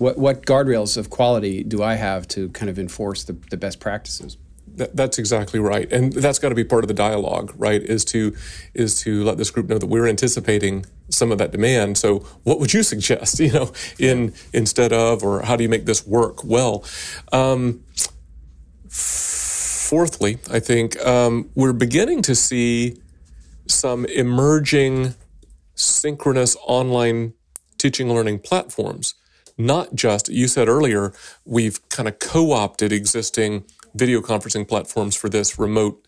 what 0.00 0.18
what 0.18 0.46
guardrails 0.46 0.96
of 0.96 1.10
quality 1.10 1.62
do 1.62 1.82
I 1.82 1.94
have 1.94 2.26
to 2.28 2.48
kind 2.50 2.70
of 2.70 2.78
enforce 2.78 3.24
the, 3.24 3.34
the 3.50 3.56
best 3.56 3.80
practices? 3.80 4.36
that's 4.72 5.18
exactly 5.18 5.60
right, 5.60 5.92
and 5.92 6.12
that's 6.12 6.38
got 6.38 6.50
to 6.50 6.54
be 6.54 6.64
part 6.64 6.84
of 6.84 6.88
the 6.88 6.94
dialogue, 6.94 7.52
right? 7.56 7.82
Is 7.82 8.04
to 8.06 8.34
is 8.72 8.98
to 9.00 9.24
let 9.24 9.36
this 9.36 9.50
group 9.50 9.68
know 9.68 9.78
that 9.78 9.86
we're 9.86 10.06
anticipating 10.06 10.86
some 11.10 11.32
of 11.32 11.38
that 11.38 11.50
demand. 11.50 11.98
So, 11.98 12.20
what 12.44 12.60
would 12.60 12.72
you 12.72 12.82
suggest? 12.82 13.40
You 13.40 13.52
know, 13.52 13.72
in 13.98 14.32
instead 14.52 14.92
of, 14.92 15.24
or 15.24 15.42
how 15.42 15.56
do 15.56 15.62
you 15.62 15.68
make 15.68 15.86
this 15.86 16.06
work 16.06 16.44
well? 16.44 16.84
Um, 17.32 17.82
fourthly, 18.88 20.38
I 20.50 20.60
think 20.60 20.98
um, 21.04 21.50
we're 21.54 21.72
beginning 21.72 22.22
to 22.22 22.34
see 22.34 23.00
some 23.66 24.04
emerging 24.06 25.14
synchronous 25.74 26.56
online 26.62 27.34
teaching 27.78 28.12
learning 28.12 28.40
platforms. 28.40 29.14
Not 29.60 29.94
just, 29.94 30.30
you 30.30 30.48
said 30.48 30.68
earlier, 30.68 31.12
we've 31.44 31.86
kind 31.90 32.08
of 32.08 32.18
co 32.18 32.52
opted 32.52 32.92
existing 32.92 33.64
video 33.94 34.20
conferencing 34.22 34.66
platforms 34.66 35.14
for 35.14 35.28
this 35.28 35.58
remote 35.58 36.02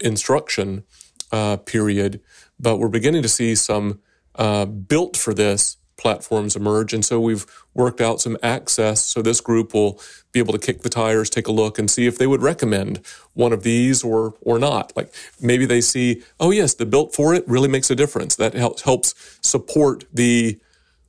instruction 0.00 0.84
uh, 1.32 1.56
period, 1.56 2.20
but 2.58 2.76
we're 2.76 2.88
beginning 2.88 3.22
to 3.22 3.28
see 3.28 3.54
some 3.54 4.00
uh, 4.34 4.66
built 4.66 5.16
for 5.16 5.32
this 5.32 5.78
platforms 5.96 6.56
emerge. 6.56 6.92
And 6.92 7.02
so 7.02 7.18
we've 7.20 7.46
worked 7.72 8.02
out 8.02 8.20
some 8.20 8.36
access. 8.42 9.04
So 9.04 9.22
this 9.22 9.40
group 9.40 9.72
will 9.72 9.98
be 10.32 10.38
able 10.38 10.52
to 10.52 10.58
kick 10.58 10.82
the 10.82 10.88
tires, 10.90 11.30
take 11.30 11.46
a 11.46 11.52
look, 11.52 11.78
and 11.78 11.90
see 11.90 12.06
if 12.06 12.18
they 12.18 12.26
would 12.26 12.42
recommend 12.42 13.00
one 13.32 13.54
of 13.54 13.62
these 13.62 14.04
or 14.04 14.34
or 14.42 14.58
not. 14.58 14.94
Like 14.94 15.14
maybe 15.40 15.64
they 15.64 15.80
see, 15.80 16.22
oh 16.38 16.50
yes, 16.50 16.74
the 16.74 16.84
built 16.84 17.14
for 17.14 17.34
it 17.34 17.48
really 17.48 17.68
makes 17.68 17.90
a 17.90 17.96
difference. 17.96 18.36
That 18.36 18.52
helps 18.52 18.82
helps 18.82 19.14
support 19.40 20.04
the 20.12 20.60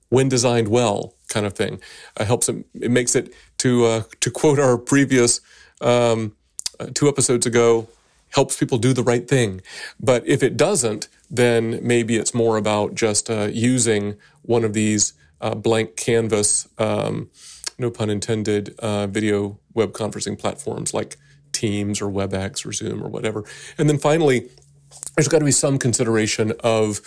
when 0.10 0.30
designed 0.30 0.68
well 0.70 1.16
kind 1.32 1.46
of 1.46 1.54
thing. 1.54 1.82
Uh, 2.18 2.26
helps 2.26 2.48
it, 2.50 2.64
it 2.80 2.92
makes 2.92 3.16
it 3.16 3.34
to 3.58 3.86
uh, 3.86 4.04
to 4.20 4.30
quote 4.30 4.60
our 4.60 4.78
previous 4.78 5.42
um, 5.82 6.36
uh, 6.80 6.88
two 6.94 7.08
episodes 7.08 7.46
ago 7.46 7.88
helps 8.32 8.58
people 8.58 8.78
do 8.78 8.94
the 8.94 9.04
right 9.04 9.28
thing. 9.28 9.62
But 10.00 10.26
if 10.28 10.42
it 10.42 10.56
doesn't, 10.58 11.10
then 11.30 11.80
maybe 11.82 12.16
it's 12.16 12.34
more 12.34 12.58
about 12.58 12.96
just 12.96 13.30
uh, 13.30 13.50
using 13.52 14.16
one 14.42 14.64
of 14.64 14.74
these 14.74 15.14
uh, 15.42 15.56
blank 15.56 15.96
canvas, 15.96 16.68
um, 16.78 17.30
no 17.78 17.90
pun 17.90 18.10
intended, 18.10 18.76
uh, 18.80 19.08
video 19.08 19.60
web 19.74 19.92
conferencing 19.92 20.38
platforms 20.40 20.94
like 20.94 21.18
Teams 21.52 22.02
or 22.02 22.10
WebEx 22.10 22.66
or 22.66 22.72
Zoom 22.72 23.04
or 23.04 23.10
whatever. 23.10 23.44
And 23.78 23.90
then 23.90 23.98
finally, 23.98 24.50
there's 25.16 25.28
got 25.28 25.40
to 25.40 25.46
be 25.46 25.52
some 25.52 25.78
consideration 25.78 26.54
of 26.64 27.02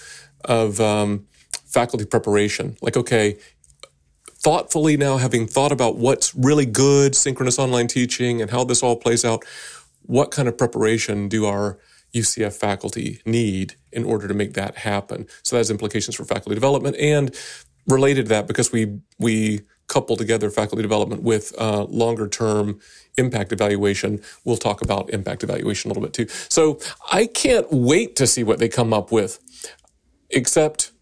of 0.44 0.80
um, 0.80 1.26
faculty 1.64 2.04
preparation. 2.04 2.76
Like, 2.82 2.96
okay, 2.96 3.38
thoughtfully 4.44 4.98
now 4.98 5.16
having 5.16 5.46
thought 5.46 5.72
about 5.72 5.96
what's 5.96 6.34
really 6.34 6.66
good 6.66 7.16
synchronous 7.16 7.58
online 7.58 7.88
teaching 7.88 8.42
and 8.42 8.50
how 8.50 8.62
this 8.62 8.82
all 8.82 8.94
plays 8.94 9.24
out, 9.24 9.42
what 10.02 10.30
kind 10.30 10.46
of 10.48 10.58
preparation 10.58 11.28
do 11.28 11.46
our 11.46 11.78
UCF 12.14 12.52
faculty 12.52 13.20
need 13.24 13.74
in 13.90 14.04
order 14.04 14.28
to 14.28 14.34
make 14.34 14.52
that 14.52 14.76
happen? 14.76 15.26
So 15.42 15.56
that 15.56 15.60
has 15.60 15.70
implications 15.70 16.14
for 16.14 16.26
faculty 16.26 16.54
development 16.54 16.96
and 16.96 17.34
related 17.88 18.26
to 18.26 18.28
that 18.28 18.46
because 18.46 18.70
we 18.70 18.98
we 19.18 19.62
couple 19.86 20.16
together 20.16 20.50
faculty 20.50 20.82
development 20.82 21.22
with 21.22 21.54
uh, 21.58 21.84
longer 21.84 22.28
term 22.28 22.80
impact 23.16 23.50
evaluation. 23.50 24.20
We'll 24.44 24.56
talk 24.56 24.82
about 24.82 25.10
impact 25.10 25.42
evaluation 25.42 25.90
a 25.90 25.94
little 25.94 26.02
bit 26.02 26.12
too. 26.12 26.26
So 26.50 26.80
I 27.10 27.26
can't 27.26 27.66
wait 27.70 28.16
to 28.16 28.26
see 28.26 28.44
what 28.44 28.58
they 28.58 28.68
come 28.68 28.92
up 28.92 29.10
with, 29.10 29.38
except 30.30 30.92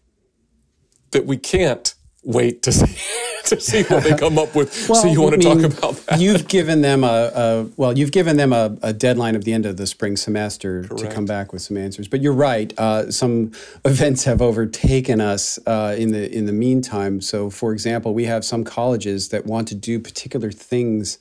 that 1.11 1.25
we 1.25 1.37
can't 1.37 1.93
wait 2.23 2.61
to 2.63 2.71
see 2.71 3.22
to 3.47 3.59
see 3.59 3.83
what 3.83 4.03
they 4.03 4.15
come 4.15 4.37
up 4.37 4.55
with. 4.55 4.87
well, 4.87 5.01
so 5.01 5.07
you 5.07 5.21
want 5.21 5.41
to 5.41 5.49
I 5.49 5.53
mean, 5.53 5.69
talk 5.69 5.79
about 5.79 5.95
that? 6.05 6.19
You've 6.21 6.47
given 6.47 6.81
them 6.81 7.03
a, 7.03 7.31
a 7.35 7.63
well, 7.75 7.97
you've 7.97 8.13
given 8.13 8.37
them 8.37 8.53
a, 8.53 8.77
a, 8.81 8.93
deadline 8.93 9.35
of 9.35 9.43
the 9.43 9.51
end 9.51 9.65
of 9.65 9.75
the 9.75 9.85
spring 9.85 10.15
semester 10.15 10.83
Correct. 10.83 10.99
to 10.99 11.09
come 11.09 11.25
back 11.25 11.51
with 11.51 11.61
some 11.61 11.75
answers. 11.75 12.07
But 12.07 12.21
you're 12.21 12.31
right. 12.31 12.73
Uh, 12.77 13.11
some 13.11 13.51
events 13.85 14.23
have 14.23 14.41
overtaken 14.41 15.19
us 15.19 15.59
uh, 15.67 15.93
in 15.97 16.13
the 16.13 16.31
in 16.31 16.45
the 16.45 16.53
meantime. 16.53 17.19
So, 17.19 17.49
for 17.49 17.73
example, 17.73 18.13
we 18.13 18.25
have 18.25 18.45
some 18.45 18.63
colleges 18.63 19.29
that 19.29 19.45
want 19.45 19.67
to 19.69 19.75
do 19.75 19.99
particular 19.99 20.51
things 20.51 21.19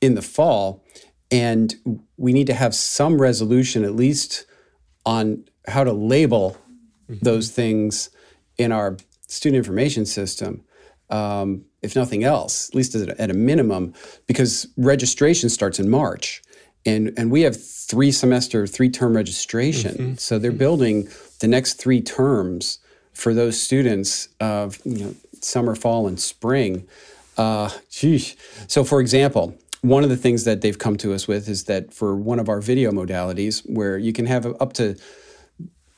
in 0.00 0.16
the 0.16 0.22
fall, 0.22 0.84
and 1.30 1.76
we 2.16 2.32
need 2.32 2.48
to 2.48 2.54
have 2.54 2.74
some 2.74 3.20
resolution, 3.20 3.84
at 3.84 3.94
least, 3.94 4.46
on 5.06 5.44
how 5.68 5.84
to 5.84 5.92
label 5.92 6.56
mm-hmm. 7.08 7.24
those 7.24 7.52
things 7.52 8.10
in 8.58 8.72
our 8.72 8.96
student 9.28 9.58
information 9.58 10.04
system 10.04 10.64
um, 11.12 11.64
if 11.82 11.94
nothing 11.94 12.24
else, 12.24 12.68
at 12.70 12.74
least 12.74 12.94
at 12.94 13.30
a 13.30 13.34
minimum, 13.34 13.92
because 14.26 14.66
registration 14.76 15.48
starts 15.48 15.78
in 15.78 15.88
March. 15.88 16.42
And, 16.84 17.12
and 17.16 17.30
we 17.30 17.42
have 17.42 17.62
three 17.62 18.10
semester, 18.10 18.66
three 18.66 18.90
term 18.90 19.14
registration. 19.14 19.92
Mm-hmm. 19.92 20.14
So 20.16 20.38
they're 20.38 20.50
building 20.50 21.08
the 21.40 21.46
next 21.46 21.74
three 21.74 22.00
terms 22.00 22.78
for 23.12 23.34
those 23.34 23.60
students 23.60 24.28
of 24.40 24.80
you 24.84 25.04
know, 25.04 25.14
summer, 25.40 25.76
fall, 25.76 26.08
and 26.08 26.18
spring. 26.18 26.88
Uh, 27.36 27.70
geez. 27.90 28.36
So, 28.66 28.84
for 28.84 29.00
example, 29.00 29.56
one 29.82 30.02
of 30.04 30.10
the 30.10 30.16
things 30.16 30.44
that 30.44 30.60
they've 30.60 30.78
come 30.78 30.96
to 30.98 31.12
us 31.12 31.28
with 31.28 31.48
is 31.48 31.64
that 31.64 31.92
for 31.92 32.16
one 32.16 32.38
of 32.38 32.48
our 32.48 32.60
video 32.60 32.90
modalities, 32.90 33.68
where 33.68 33.98
you 33.98 34.12
can 34.12 34.26
have 34.26 34.46
up 34.60 34.72
to 34.74 34.96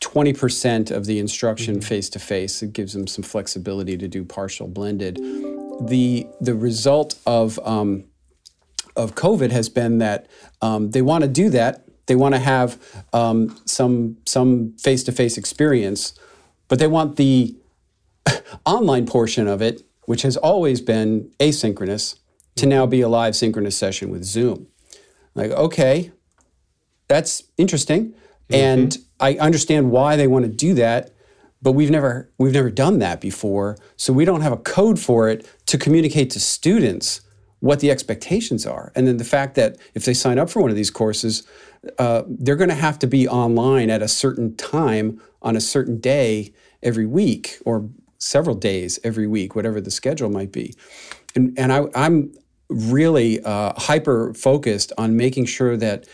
20% 0.04 0.90
of 0.90 1.06
the 1.06 1.18
instruction 1.18 1.80
face 1.80 2.10
to 2.10 2.18
face. 2.18 2.62
It 2.62 2.74
gives 2.74 2.92
them 2.92 3.06
some 3.06 3.22
flexibility 3.22 3.96
to 3.96 4.06
do 4.06 4.22
partial 4.22 4.68
blended. 4.68 5.16
The, 5.80 6.26
the 6.42 6.54
result 6.54 7.18
of, 7.26 7.58
um, 7.64 8.04
of 8.96 9.14
COVID 9.14 9.50
has 9.50 9.70
been 9.70 9.98
that 9.98 10.28
um, 10.60 10.90
they 10.90 11.00
want 11.00 11.22
to 11.22 11.28
do 11.28 11.48
that. 11.50 11.86
They 12.06 12.16
want 12.16 12.34
to 12.34 12.38
have 12.38 12.78
um, 13.14 13.58
some 13.64 14.18
some 14.26 14.76
face 14.76 15.02
to 15.04 15.12
face 15.12 15.38
experience, 15.38 16.12
but 16.68 16.78
they 16.78 16.86
want 16.86 17.16
the 17.16 17.56
online 18.66 19.06
portion 19.06 19.48
of 19.48 19.62
it, 19.62 19.82
which 20.04 20.20
has 20.20 20.36
always 20.36 20.82
been 20.82 21.30
asynchronous, 21.40 22.16
to 22.56 22.66
now 22.66 22.84
be 22.84 23.00
a 23.00 23.08
live 23.08 23.34
synchronous 23.34 23.74
session 23.74 24.10
with 24.10 24.22
Zoom. 24.22 24.66
Like, 25.34 25.50
okay, 25.50 26.12
that's 27.08 27.44
interesting. 27.56 28.10
Mm-hmm. 28.50 28.54
And 28.54 28.98
I 29.24 29.36
understand 29.36 29.90
why 29.90 30.16
they 30.16 30.26
want 30.26 30.44
to 30.44 30.50
do 30.50 30.74
that, 30.74 31.10
but 31.62 31.72
we've 31.72 31.90
never 31.90 32.30
we've 32.36 32.52
never 32.52 32.70
done 32.70 32.98
that 32.98 33.22
before. 33.22 33.78
So 33.96 34.12
we 34.12 34.26
don't 34.26 34.42
have 34.42 34.52
a 34.52 34.58
code 34.58 34.98
for 34.98 35.30
it 35.30 35.48
to 35.66 35.78
communicate 35.78 36.28
to 36.30 36.40
students 36.40 37.22
what 37.60 37.80
the 37.80 37.90
expectations 37.90 38.66
are. 38.66 38.92
And 38.94 39.06
then 39.06 39.16
the 39.16 39.24
fact 39.24 39.54
that 39.54 39.78
if 39.94 40.04
they 40.04 40.12
sign 40.12 40.38
up 40.38 40.50
for 40.50 40.60
one 40.60 40.68
of 40.68 40.76
these 40.76 40.90
courses, 40.90 41.42
uh, 41.98 42.24
they're 42.26 42.54
going 42.56 42.68
to 42.68 42.74
have 42.74 42.98
to 42.98 43.06
be 43.06 43.26
online 43.26 43.88
at 43.88 44.02
a 44.02 44.08
certain 44.08 44.54
time 44.56 45.22
on 45.40 45.56
a 45.56 45.60
certain 45.60 45.98
day 45.98 46.52
every 46.82 47.06
week 47.06 47.58
or 47.64 47.88
several 48.18 48.54
days 48.54 48.98
every 49.04 49.26
week, 49.26 49.56
whatever 49.56 49.80
the 49.80 49.90
schedule 49.90 50.28
might 50.28 50.52
be. 50.52 50.74
And, 51.34 51.58
and 51.58 51.72
I, 51.72 51.86
I'm 51.94 52.34
really 52.68 53.42
uh, 53.42 53.72
hyper 53.76 54.32
focused 54.34 54.92
on 54.98 55.16
making 55.16 55.46
sure 55.46 55.76
that 55.76 56.06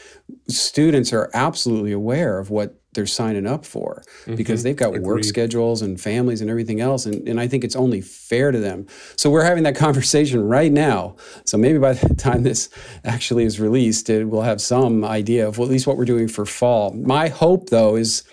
students 0.48 1.12
are 1.12 1.30
absolutely 1.34 1.92
aware 1.92 2.38
of 2.38 2.50
what 2.50 2.80
they're 2.92 3.06
signing 3.06 3.46
up 3.46 3.64
for 3.64 4.02
mm-hmm. 4.22 4.34
because 4.34 4.62
they've 4.62 4.76
got 4.76 4.88
Agreed. 4.88 5.02
work 5.02 5.24
schedules 5.24 5.80
and 5.80 6.00
families 6.00 6.40
and 6.40 6.50
everything 6.50 6.80
else. 6.80 7.06
And, 7.06 7.26
and 7.28 7.40
I 7.40 7.46
think 7.46 7.62
it's 7.62 7.76
only 7.76 8.00
fair 8.00 8.50
to 8.50 8.58
them. 8.58 8.86
So 9.16 9.30
we're 9.30 9.44
having 9.44 9.62
that 9.64 9.76
conversation 9.76 10.42
right 10.42 10.72
now. 10.72 11.16
So 11.44 11.56
maybe 11.56 11.78
by 11.78 11.92
the 11.92 12.14
time 12.14 12.42
this 12.42 12.68
actually 13.04 13.44
is 13.44 13.60
released, 13.60 14.10
it, 14.10 14.24
we'll 14.24 14.42
have 14.42 14.60
some 14.60 15.04
idea 15.04 15.46
of 15.46 15.58
at 15.60 15.68
least 15.68 15.86
what 15.86 15.96
we're 15.96 16.04
doing 16.04 16.26
for 16.26 16.44
fall. 16.44 16.92
My 16.94 17.28
hope, 17.28 17.70
though, 17.70 17.96
is 17.96 18.24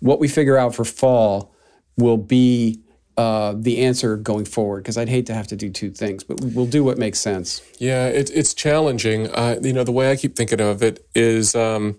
what 0.00 0.18
we 0.18 0.26
figure 0.26 0.56
out 0.56 0.74
for 0.74 0.84
fall 0.84 1.54
will 1.96 2.16
be 2.16 2.82
uh, 3.20 3.54
the 3.54 3.84
answer 3.84 4.16
going 4.16 4.46
forward 4.46 4.82
because 4.82 4.96
I'd 4.96 5.10
hate 5.10 5.26
to 5.26 5.34
have 5.34 5.46
to 5.48 5.56
do 5.56 5.68
two 5.68 5.90
things, 5.90 6.24
but 6.24 6.40
we'll 6.40 6.64
do 6.64 6.82
what 6.82 6.96
makes 6.96 7.20
sense. 7.20 7.60
Yeah, 7.78 8.06
it, 8.06 8.30
it's 8.32 8.54
challenging. 8.54 9.28
Uh, 9.28 9.58
you 9.60 9.74
know, 9.74 9.84
the 9.84 9.92
way 9.92 10.10
I 10.10 10.16
keep 10.16 10.36
thinking 10.36 10.58
of 10.58 10.82
it 10.82 11.06
is 11.14 11.54
um, 11.54 11.98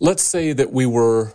let's 0.00 0.22
say 0.22 0.54
that 0.54 0.72
we 0.72 0.86
were, 0.86 1.34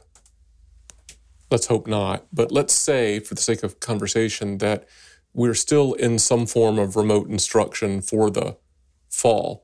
let's 1.52 1.67
hope 1.67 1.86
not, 1.86 2.26
but 2.34 2.52
let's 2.52 2.73
say, 2.73 3.19
for 3.19 3.36
the 3.36 3.41
sake 3.41 3.62
of 3.62 3.80
conversation, 3.80 4.58
that 4.58 4.88
we're 5.32 5.54
still 5.54 5.93
in 5.93 6.17
some 6.17 6.47
form 6.47 6.80
of 6.80 6.95
remote 6.95 7.30
instruction 7.30 8.02
for 8.02 8.32
the 8.32 8.58
fall. 9.12 9.63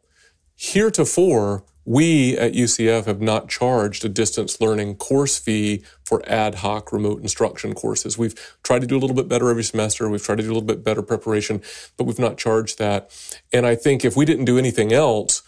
Heretofore, 0.58 1.64
we 1.90 2.38
at 2.38 2.54
UCF 2.54 3.06
have 3.06 3.20
not 3.20 3.50
charged 3.50 4.06
a 4.06 4.10
distance 4.10 4.62
learning 4.62 4.94
course 4.94 5.40
fee 5.40 5.84
for 6.06 6.22
ad 6.28 6.54
hoc 6.54 6.94
remote 6.94 7.20
instruction 7.20 7.74
courses. 7.74 8.16
We've 8.16 8.36
tried 8.62 8.82
to 8.82 8.88
do 8.88 8.96
a 8.96 9.00
little 9.00 9.16
bit 9.16 9.28
better 9.28 9.50
every 9.50 9.64
semester. 9.64 10.08
We've 10.08 10.22
tried 10.22 10.38
to 10.38 10.44
do 10.44 10.50
a 10.50 10.54
little 10.54 10.68
bit 10.68 10.84
better 10.84 11.02
preparation, 11.02 11.64
but 11.98 12.04
we've 12.04 12.20
not 12.20 12.38
charged 12.38 12.78
that. 12.78 13.10
And 13.52 13.66
I 13.66 13.74
think 13.74 14.06
if 14.06 14.16
we 14.16 14.24
didn't 14.24 14.46
do 14.46 14.60
anything 14.60 14.94
else, 14.94 15.42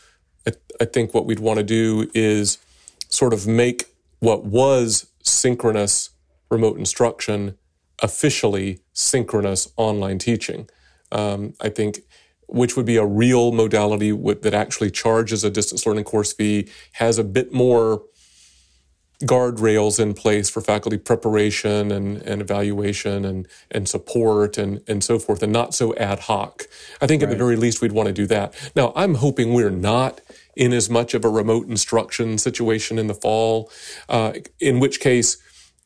I, 0.80 0.86
think 0.86 1.14
what 1.14 1.28
we'd 1.28 1.38
want 1.38 1.58
to 1.58 1.64
do 1.64 2.10
is 2.16 2.58
sort 3.08 3.34
of 3.34 3.46
make 3.46 3.84
what 4.18 4.44
was 4.44 5.06
synchronous 5.22 6.10
remote 6.50 6.80
instruction 6.80 7.56
officially 8.02 8.80
synchronous 8.94 9.72
online 9.78 10.18
teaching. 10.18 10.68
Um, 11.12 11.54
I 11.62 11.70
think 11.70 12.00
which 12.52 12.76
would 12.76 12.86
be 12.86 12.98
a 12.98 13.06
real 13.06 13.52
modality 13.52 14.12
with, 14.12 14.42
that 14.42 14.54
actually 14.54 14.92
charges 14.92 15.44
a 15.44 15.50
distance 15.50 15.86
learning 15.86 16.04
course 16.04 16.34
fee, 16.34 16.68
has 16.94 17.18
a 17.18 17.24
bit 17.24 17.54
more 17.54 18.04
guardrails 19.24 20.00
in 20.00 20.14
place 20.14 20.50
for 20.50 20.62
faculty 20.62 20.98
preparation 20.98 21.92
and, 21.92 22.22
and 22.24 22.42
evaluation 22.42 23.24
and, 23.24 23.48
and 23.70 23.88
support 23.88 24.58
and, 24.58 24.82
and 24.88 25.04
so 25.04 25.20
forth, 25.20 25.44
and 25.44 25.54
not 25.54 25.74
so 25.74 25.96
ad 25.96 26.20
hoc. 26.22 26.64
I 27.00 27.08
think 27.08 27.22
right. 27.22 27.30
at 27.30 27.32
the 27.32 27.38
very 27.38 27.56
least 27.56 27.82
we'd 27.82 27.92
want 27.92 28.08
to 28.08 28.14
do 28.14 28.26
that. 28.28 28.54
Now, 28.76 28.92
I'm 28.96 29.16
hoping 29.16 29.54
we're 29.54 29.70
not 29.70 30.22
in 30.56 30.74
as 30.74 30.90
much 30.90 31.14
of 31.14 31.24
a 31.24 31.30
remote 31.30 31.68
instruction 31.68 32.38
situation 32.38 32.98
in 32.98 33.08
the 33.08 33.14
fall, 33.14 33.72
uh, 34.10 34.34
in 34.60 34.80
which 34.80 35.00
case, 35.00 35.38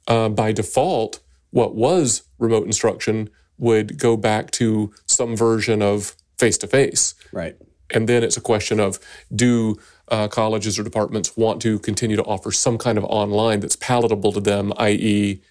uh, 0.08 0.30
by 0.30 0.52
default, 0.52 1.20
what 1.52 1.76
was 1.76 2.24
remote 2.40 2.66
instruction 2.66 3.30
would 3.58 3.98
go 3.98 4.18
back 4.18 4.52
to 4.52 4.94
some 5.06 5.36
version 5.36 5.82
of 5.82 6.16
face 6.38 6.58
to 6.60 6.68
face. 6.68 7.16
Right. 7.32 7.56
And 7.94 8.10
then 8.10 8.24
it's 8.24 8.38
a 8.38 8.42
question 8.42 8.80
of 8.80 9.00
do 9.34 9.78
uh, 10.08 10.28
colleges 10.28 10.78
or 10.78 10.84
departments 10.84 11.36
want 11.38 11.62
to 11.62 11.80
continue 11.80 12.16
to 12.16 12.24
offer 12.24 12.52
some 12.52 12.78
kind 12.78 12.98
of 12.98 13.04
online 13.06 13.60
that's 13.60 13.76
palatable 13.76 14.32
to 14.34 14.40
them, 14.40 14.74
i.e., 14.78 15.42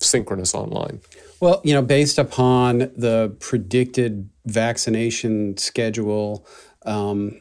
synchronous 0.00 0.54
online? 0.54 1.00
Well, 1.40 1.60
you 1.64 1.74
know, 1.74 1.82
based 1.82 2.18
upon 2.18 2.78
the 2.96 3.36
predicted 3.40 4.28
vaccination 4.46 5.56
schedule, 5.56 6.46
um, 6.84 7.40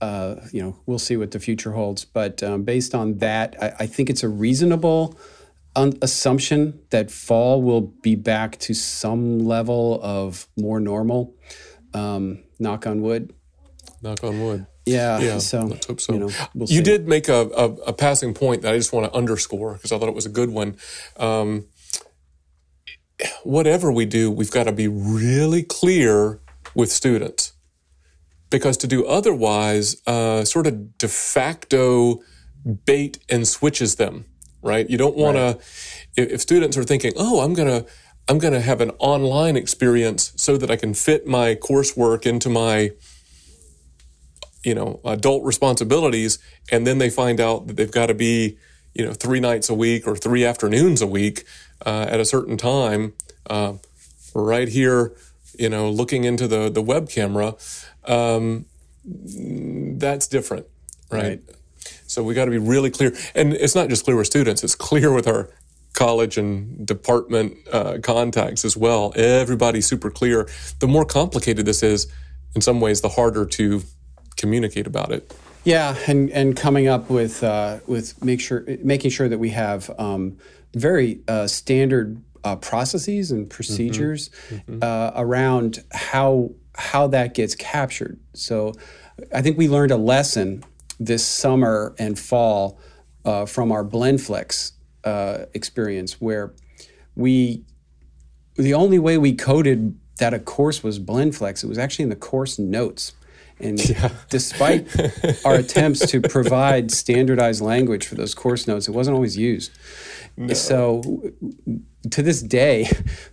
uh, 0.00 0.36
you 0.52 0.62
know, 0.62 0.76
we'll 0.86 0.98
see 0.98 1.16
what 1.16 1.32
the 1.32 1.40
future 1.40 1.72
holds. 1.72 2.04
But 2.04 2.42
um, 2.42 2.64
based 2.64 2.94
on 2.94 3.18
that, 3.18 3.56
I, 3.60 3.72
I, 3.80 3.86
think 3.86 4.10
it's 4.10 4.22
a 4.22 4.28
reasonable 4.28 5.18
un- 5.74 5.98
assumption 6.02 6.80
that 6.90 7.10
fall 7.10 7.62
will 7.62 7.80
be 7.80 8.14
back 8.14 8.58
to 8.60 8.74
some 8.74 9.40
level 9.40 10.00
of 10.02 10.46
more 10.56 10.78
normal. 10.78 11.34
Um, 11.98 12.44
knock 12.58 12.86
on 12.86 13.02
wood. 13.02 13.34
Knock 14.02 14.22
on 14.22 14.40
wood. 14.40 14.66
Yeah, 14.86 15.18
yeah. 15.18 15.38
So 15.38 15.60
let's 15.62 15.86
hope 15.86 16.00
so. 16.00 16.12
You, 16.14 16.18
know, 16.20 16.30
we'll 16.54 16.68
you 16.68 16.82
did 16.82 17.08
make 17.08 17.28
a, 17.28 17.50
a, 17.56 17.64
a, 17.88 17.92
passing 17.92 18.32
point 18.32 18.62
that 18.62 18.72
I 18.72 18.76
just 18.78 18.92
want 18.92 19.10
to 19.10 19.16
underscore 19.16 19.74
because 19.74 19.92
I 19.92 19.98
thought 19.98 20.08
it 20.08 20.14
was 20.14 20.24
a 20.24 20.30
good 20.30 20.50
one. 20.50 20.76
Um, 21.18 21.66
whatever 23.42 23.92
we 23.92 24.06
do, 24.06 24.30
we've 24.30 24.50
got 24.50 24.64
to 24.64 24.72
be 24.72 24.88
really 24.88 25.62
clear 25.62 26.40
with 26.74 26.90
students 26.90 27.52
because 28.50 28.76
to 28.78 28.86
do 28.86 29.04
otherwise 29.06 30.00
uh, 30.06 30.44
sort 30.44 30.66
of 30.66 30.96
de 30.98 31.08
facto 31.08 32.20
bait 32.84 33.18
and 33.28 33.46
switches 33.46 33.96
them 33.96 34.24
right 34.62 34.90
you 34.90 34.98
don't 34.98 35.16
want 35.16 35.36
right. 35.36 35.60
to 35.60 36.22
if, 36.22 36.32
if 36.32 36.40
students 36.40 36.76
are 36.76 36.82
thinking 36.82 37.12
oh 37.16 37.40
i'm 37.40 37.54
going 37.54 37.68
to 37.68 37.88
i'm 38.28 38.38
going 38.38 38.52
to 38.52 38.60
have 38.60 38.80
an 38.80 38.90
online 38.98 39.56
experience 39.56 40.32
so 40.36 40.56
that 40.56 40.70
i 40.70 40.76
can 40.76 40.94
fit 40.94 41.26
my 41.26 41.54
coursework 41.54 42.26
into 42.26 42.48
my 42.48 42.90
you 44.64 44.74
know 44.74 45.00
adult 45.04 45.44
responsibilities 45.44 46.38
and 46.70 46.86
then 46.86 46.98
they 46.98 47.10
find 47.10 47.40
out 47.40 47.66
that 47.66 47.76
they've 47.76 47.90
got 47.90 48.06
to 48.06 48.14
be 48.14 48.58
you 48.94 49.04
know 49.04 49.12
three 49.12 49.40
nights 49.40 49.68
a 49.68 49.74
week 49.74 50.06
or 50.06 50.16
three 50.16 50.44
afternoons 50.44 51.00
a 51.00 51.06
week 51.06 51.44
uh, 51.86 52.06
at 52.08 52.20
a 52.20 52.24
certain 52.24 52.56
time 52.56 53.14
uh, 53.48 53.74
right 54.34 54.68
here 54.68 55.14
you 55.58 55.68
know 55.68 55.90
looking 55.90 56.24
into 56.24 56.48
the 56.48 56.68
the 56.68 56.82
web 56.82 57.08
camera 57.08 57.54
um, 58.04 58.66
that's 59.04 60.26
different 60.26 60.66
right, 61.10 61.22
right. 61.22 61.42
so 62.06 62.22
we 62.22 62.34
got 62.34 62.46
to 62.46 62.50
be 62.50 62.58
really 62.58 62.90
clear 62.90 63.14
and 63.34 63.54
it's 63.54 63.74
not 63.74 63.88
just 63.88 64.04
clear 64.04 64.16
with 64.16 64.26
students 64.26 64.64
it's 64.64 64.74
clear 64.74 65.12
with 65.12 65.26
our 65.28 65.48
college 65.94 66.38
and 66.38 66.86
department 66.86 67.56
uh, 67.72 67.98
contacts 68.02 68.64
as 68.64 68.76
well 68.76 69.12
everybody's 69.16 69.86
super 69.86 70.10
clear 70.10 70.48
the 70.78 70.86
more 70.86 71.04
complicated 71.04 71.66
this 71.66 71.82
is 71.82 72.06
in 72.54 72.60
some 72.60 72.80
ways 72.80 73.00
the 73.00 73.08
harder 73.08 73.44
to 73.44 73.82
communicate 74.38 74.86
about 74.86 75.12
it. 75.12 75.34
Yeah, 75.64 75.96
and 76.06 76.30
and 76.30 76.56
coming 76.56 76.88
up 76.88 77.10
with 77.10 77.44
uh, 77.44 77.80
with 77.86 78.24
make 78.24 78.40
sure 78.40 78.64
making 78.82 79.10
sure 79.10 79.28
that 79.28 79.38
we 79.38 79.50
have 79.50 79.90
um, 79.98 80.38
very 80.74 81.20
uh, 81.28 81.46
standard 81.46 82.22
uh, 82.44 82.56
processes 82.56 83.30
and 83.30 83.50
procedures 83.50 84.30
mm-hmm. 84.48 84.72
Mm-hmm. 84.72 84.82
Uh, 84.82 85.20
around 85.20 85.84
how 85.92 86.52
how 86.74 87.08
that 87.08 87.34
gets 87.34 87.54
captured. 87.54 88.18
So, 88.32 88.72
I 89.34 89.42
think 89.42 89.58
we 89.58 89.68
learned 89.68 89.90
a 89.90 89.96
lesson 89.96 90.64
this 90.98 91.26
summer 91.26 91.94
and 91.98 92.18
fall 92.18 92.80
uh, 93.24 93.44
from 93.44 93.70
our 93.72 93.84
BlendFlex 93.84 94.72
uh, 95.08 95.46
experience, 95.54 96.20
where 96.20 96.52
we 97.16 97.64
the 98.56 98.74
only 98.74 98.98
way 98.98 99.16
we 99.16 99.32
coded 99.32 99.98
that 100.18 100.34
a 100.34 100.38
course 100.38 100.82
was 100.82 100.98
BlendFlex, 100.98 101.64
it 101.64 101.68
was 101.68 101.78
actually 101.78 102.02
in 102.02 102.08
the 102.08 102.16
course 102.16 102.58
notes. 102.58 103.12
And 103.60 103.88
yeah. 103.90 104.10
despite 104.28 104.88
our 105.44 105.56
attempts 105.56 106.06
to 106.10 106.20
provide 106.20 106.90
standardized 106.90 107.60
language 107.60 108.06
for 108.06 108.14
those 108.14 108.34
course 108.34 108.66
notes, 108.66 108.88
it 108.88 108.92
wasn't 108.92 109.14
always 109.14 109.36
used. 109.36 109.72
No. 110.36 110.54
So 110.54 111.32
to 112.10 112.22
this 112.22 112.40
day, 112.42 112.88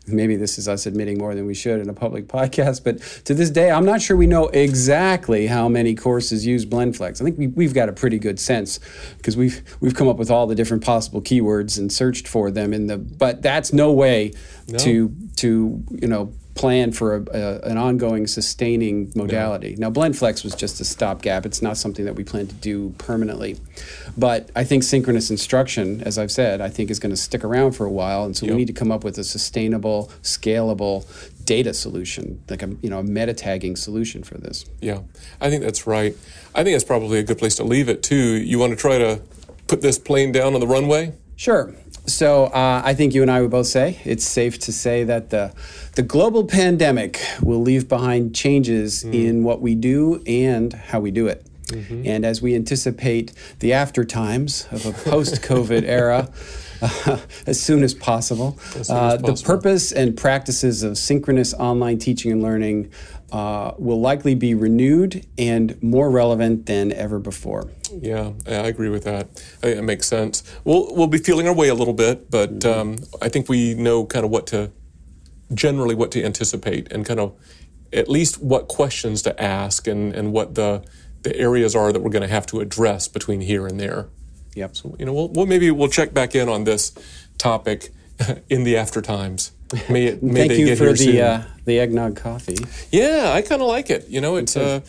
maybe 0.08 0.36
this 0.36 0.58
is 0.58 0.68
us 0.68 0.86
admitting 0.86 1.20
more 1.20 1.36
than 1.36 1.46
we 1.46 1.54
should 1.54 1.80
in 1.80 1.90
a 1.90 1.94
public 1.94 2.28
podcast, 2.28 2.84
but 2.84 3.00
to 3.26 3.34
this 3.34 3.52
day, 3.52 3.70
I'm 3.70 3.86
not 3.86 4.02
sure 4.02 4.18
we 4.18 4.28
know 4.28 4.48
exactly 4.48 5.48
how 5.48 5.70
many 5.70 5.94
courses 5.94 6.46
use 6.46 6.66
BlendFlex. 6.66 7.22
I 7.22 7.26
think 7.26 7.38
we, 7.38 7.48
we've 7.48 7.74
got 7.74 7.90
a 7.90 7.94
pretty 7.94 8.18
good 8.18 8.40
sense 8.40 8.80
because 9.18 9.38
we've 9.38 9.62
we've 9.82 9.94
come 9.94 10.08
up 10.08 10.18
with 10.18 10.32
all 10.32 10.48
the 10.48 10.56
different 10.56 10.84
possible 10.84 11.22
keywords 11.22 11.78
and 11.78 11.92
searched 11.92 12.28
for 12.28 12.50
them 12.50 12.74
in 12.74 12.88
the. 12.88 12.98
But 12.98 13.42
that's 13.42 13.72
no 13.72 13.92
way 13.92 14.34
no. 14.68 14.78
to 14.80 15.16
to 15.38 15.84
you 15.92 16.08
know 16.08 16.34
plan 16.56 16.92
for 16.92 17.16
a, 17.16 17.26
a, 17.34 17.60
an 17.70 17.78
ongoing 17.78 18.26
sustaining 18.28 19.12
modality. 19.14 19.72
Yeah. 19.72 19.76
Now, 19.80 19.92
BlendFlex 19.92 20.44
was 20.44 20.56
just 20.56 20.80
a 20.80 20.86
stopgap. 20.86 21.46
It's 21.46 21.62
not 21.62 21.78
something 21.78 22.06
that 22.06 22.16
we 22.16 22.24
plan 22.24 22.48
to 22.48 22.56
do 22.56 22.96
permanently. 22.98 23.58
But 24.18 24.50
I 24.56 24.64
think 24.64 24.84
synchronous 24.84 25.30
instruction, 25.30 26.02
as 26.04 26.18
I've 26.18 26.32
said, 26.32 26.62
I 26.62 26.70
think 26.70 26.90
is 26.90 27.00
going 27.00 27.12
to 27.12 27.18
stick 27.18 27.44
around 27.44 27.74
for 27.74 27.86
a 27.86 27.92
while. 27.92 28.24
And 28.24 28.36
so 28.36 28.46
yep. 28.46 28.54
we 28.54 28.60
need 28.60 28.68
to 28.68 28.74
come 28.74 28.92
up 28.92 29.04
with 29.04 29.18
a 29.18 29.24
sustainable, 29.24 30.10
scalable 30.24 31.06
data 31.44 31.74
solution, 31.74 32.44
like 32.50 32.64
a 32.64 32.76
you 32.82 32.90
know 32.90 33.00
a 33.00 33.04
meta 33.04 33.34
tagging 33.34 33.76
solution 33.76 34.24
for 34.24 34.36
this. 34.38 34.66
Yeah, 34.82 35.02
I 35.40 35.50
think 35.50 35.62
that's 35.62 35.86
right. 35.86 36.16
I 36.56 36.64
think 36.64 36.74
that's 36.74 36.84
probably 36.84 37.20
a 37.20 37.24
good 37.24 37.38
place 37.38 37.56
to 37.56 37.64
leave 37.64 37.88
it 37.88 38.02
too. 38.02 38.16
You 38.16 38.60
want 38.60 38.72
to 38.72 38.78
try 38.78 38.98
to 38.98 39.22
put 39.68 39.82
this 39.82 40.00
plane 40.00 40.32
down 40.32 40.54
on 40.54 40.60
the 40.60 40.68
runway? 40.68 41.14
Sure. 41.36 41.74
So 42.08 42.46
uh, 42.46 42.82
I 42.86 42.94
think 42.94 43.14
you 43.14 43.22
and 43.22 43.32
I 43.32 43.42
would 43.42 43.52
both 43.52 43.68
say 43.68 44.00
it's 44.06 44.26
safe 44.26 44.60
to 44.60 44.72
say 44.72 45.04
that 45.04 45.32
the 45.32 45.54
the 45.96 46.04
global 46.04 46.46
pandemic 46.46 47.20
will 47.42 47.62
leave 47.62 47.90
behind 47.90 48.36
changes 48.36 49.04
mm. 49.04 49.14
in 49.14 49.44
what 49.44 49.62
we 49.62 49.76
do 49.76 50.22
and 50.28 50.72
how 50.74 51.00
we 51.00 51.12
do 51.12 51.28
it. 51.28 51.46
Mm-hmm. 51.68 52.04
And 52.06 52.26
as 52.26 52.42
we 52.42 52.56
anticipate 52.56 53.34
the 53.60 53.74
after 53.74 54.06
times 54.06 54.68
of 54.72 54.86
a 54.86 54.92
post 54.92 55.42
COVID 55.42 55.84
era, 55.86 56.30
uh, 56.82 57.18
as 57.48 57.60
soon 57.60 57.84
as 57.84 57.94
possible, 57.94 58.58
as 58.60 58.72
soon 58.72 58.82
as 58.82 58.90
uh, 58.90 59.18
possible. 59.18 59.34
the 59.34 59.44
purpose 59.44 59.92
and 59.92 60.16
practices 60.16 60.84
of 60.84 60.98
synchronous 60.98 61.54
online 61.56 61.98
teaching 61.98 62.32
and 62.32 62.44
learning 62.44 62.92
uh, 63.36 63.74
will 63.78 64.00
likely 64.00 64.34
be 64.34 64.54
renewed 64.54 65.26
and 65.38 65.78
more 65.84 66.10
relevant 66.10 66.68
than 66.68 66.94
ever 66.94 67.20
before. 67.20 67.70
Yeah, 67.92 68.32
I 68.48 68.68
agree 68.70 68.88
with 68.88 69.04
that. 69.04 69.28
It 69.62 69.84
makes 69.84 70.08
sense. 70.08 70.42
We'll 70.64 70.96
we'll 70.96 71.08
be 71.08 71.18
feeling 71.18 71.46
our 71.46 71.54
way 71.54 71.68
a 71.68 71.76
little 71.76 71.94
bit, 71.94 72.32
but 72.32 72.60
mm-hmm. 72.60 72.80
um, 72.80 72.98
I 73.22 73.28
think 73.28 73.50
we 73.50 73.74
know 73.74 74.06
kind 74.06 74.24
of 74.24 74.32
what 74.32 74.48
to 74.48 74.72
generally 75.54 75.96
what 75.96 76.12
to 76.12 76.24
anticipate 76.24 76.90
and 76.94 77.06
kind 77.06 77.20
of 77.20 77.38
at 77.92 78.08
least 78.08 78.42
what 78.42 78.70
questions 78.70 79.22
to 79.24 79.42
ask 79.42 79.86
and 79.86 80.16
and 80.16 80.32
what 80.32 80.56
the 80.56 80.86
the 81.24 81.38
areas 81.38 81.76
are 81.76 81.92
that 81.92 82.00
we're 82.00 82.12
going 82.12 82.22
to 82.30 82.34
have 82.34 82.46
to 82.46 82.62
address 82.62 83.10
between 83.10 83.42
here 83.42 83.68
and 83.68 83.82
there. 83.82 84.08
Yep. 84.56 84.78
So 84.78 84.96
you 84.98 85.06
know, 85.06 85.14
we'll, 85.14 85.28
we'll 85.28 85.46
maybe 85.46 85.70
we'll 85.72 85.90
check 85.90 86.14
back 86.14 86.36
in 86.36 86.48
on 86.48 86.64
this 86.64 86.94
topic 87.38 87.90
in 88.50 88.64
the 88.64 88.78
after 88.78 89.02
times. 89.02 89.52
May 89.90 90.06
it, 90.06 90.24
may 90.24 90.48
Thank 90.48 90.60
you 90.60 90.76
for 90.76 90.94
the 90.94 91.22
uh, 91.22 91.42
the 91.66 91.80
eggnog 91.80 92.16
coffee. 92.16 92.58
Yeah, 92.92 93.32
I 93.34 93.42
kind 93.42 93.62
of 93.62 93.68
like 93.68 93.90
it. 93.90 94.08
You 94.08 94.22
know, 94.22 94.36
it's 94.36 94.56
uh, 94.56 94.82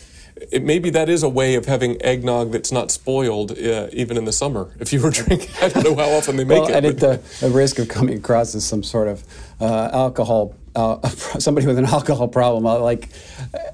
it, 0.51 0.63
maybe 0.63 0.91
that 0.91 1.09
is 1.09 1.23
a 1.23 1.29
way 1.29 1.55
of 1.55 1.65
having 1.65 2.01
eggnog 2.01 2.51
that's 2.51 2.71
not 2.71 2.91
spoiled 2.91 3.51
uh, 3.51 3.87
even 3.91 4.17
in 4.17 4.25
the 4.25 4.31
summer. 4.31 4.71
If 4.79 4.93
you 4.93 5.01
were 5.01 5.09
drinking, 5.11 5.49
I 5.61 5.69
don't 5.69 5.83
know 5.83 5.95
how 5.95 6.09
often 6.11 6.35
they 6.35 6.43
make 6.43 6.61
well, 6.61 6.69
it. 6.69 6.75
And 6.75 6.85
at 6.85 6.99
the, 6.99 7.21
the, 7.39 7.49
risk 7.49 7.79
of 7.79 7.87
coming 7.87 8.17
across 8.17 8.53
as 8.55 8.65
some 8.65 8.83
sort 8.83 9.07
of 9.07 9.23
uh, 9.59 9.89
alcohol, 9.91 10.55
uh, 10.75 11.07
somebody 11.39 11.65
with 11.65 11.79
an 11.79 11.85
alcohol 11.85 12.27
problem, 12.27 12.63
like 12.63 13.09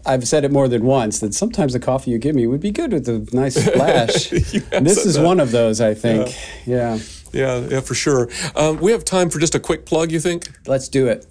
I've 0.06 0.28
said 0.28 0.46
it 0.46 0.52
more 0.52 0.70
than 0.70 0.86
once 0.86 1.20
that 1.20 1.34
sometimes 1.34 1.74
the 1.74 1.80
coffee 1.80 2.12
you 2.12 2.18
give 2.18 2.34
me 2.34 2.48
would 2.48 2.62
be 2.62 2.72
good 2.72 2.94
with 2.94 3.10
a 3.10 3.28
nice 3.36 3.56
splash. 3.56 4.30
this 4.30 5.06
is 5.06 5.16
that. 5.16 5.24
one 5.24 5.40
of 5.40 5.52
those, 5.52 5.82
I 5.82 5.94
think. 5.94 6.34
Yeah. 6.66 6.96
yeah. 6.96 7.04
Yeah, 7.34 7.58
yeah, 7.68 7.82
for 7.82 7.96
sure. 7.96 8.30
Um, 8.56 8.78
we 8.78 8.92
have 8.92 9.04
time 9.04 9.30
for 9.30 9.40
just 9.40 9.56
a 9.56 9.60
quick 9.60 9.86
plug. 9.86 10.12
You 10.12 10.20
think? 10.20 10.52
Let's 10.68 10.88
do 10.88 11.08
it. 11.08 11.26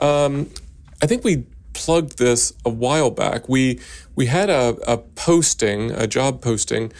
Um, 0.00 0.48
I 1.02 1.06
think 1.06 1.22
we 1.24 1.44
plugged 1.74 2.18
this 2.18 2.52
a 2.64 2.70
while 2.70 3.10
back. 3.10 3.48
We 3.48 3.78
we 4.16 4.26
had 4.26 4.50
a, 4.50 4.76
a 4.86 4.98
posting, 4.98 5.90
a 5.92 6.06
job 6.06 6.40
posting, 6.40 6.92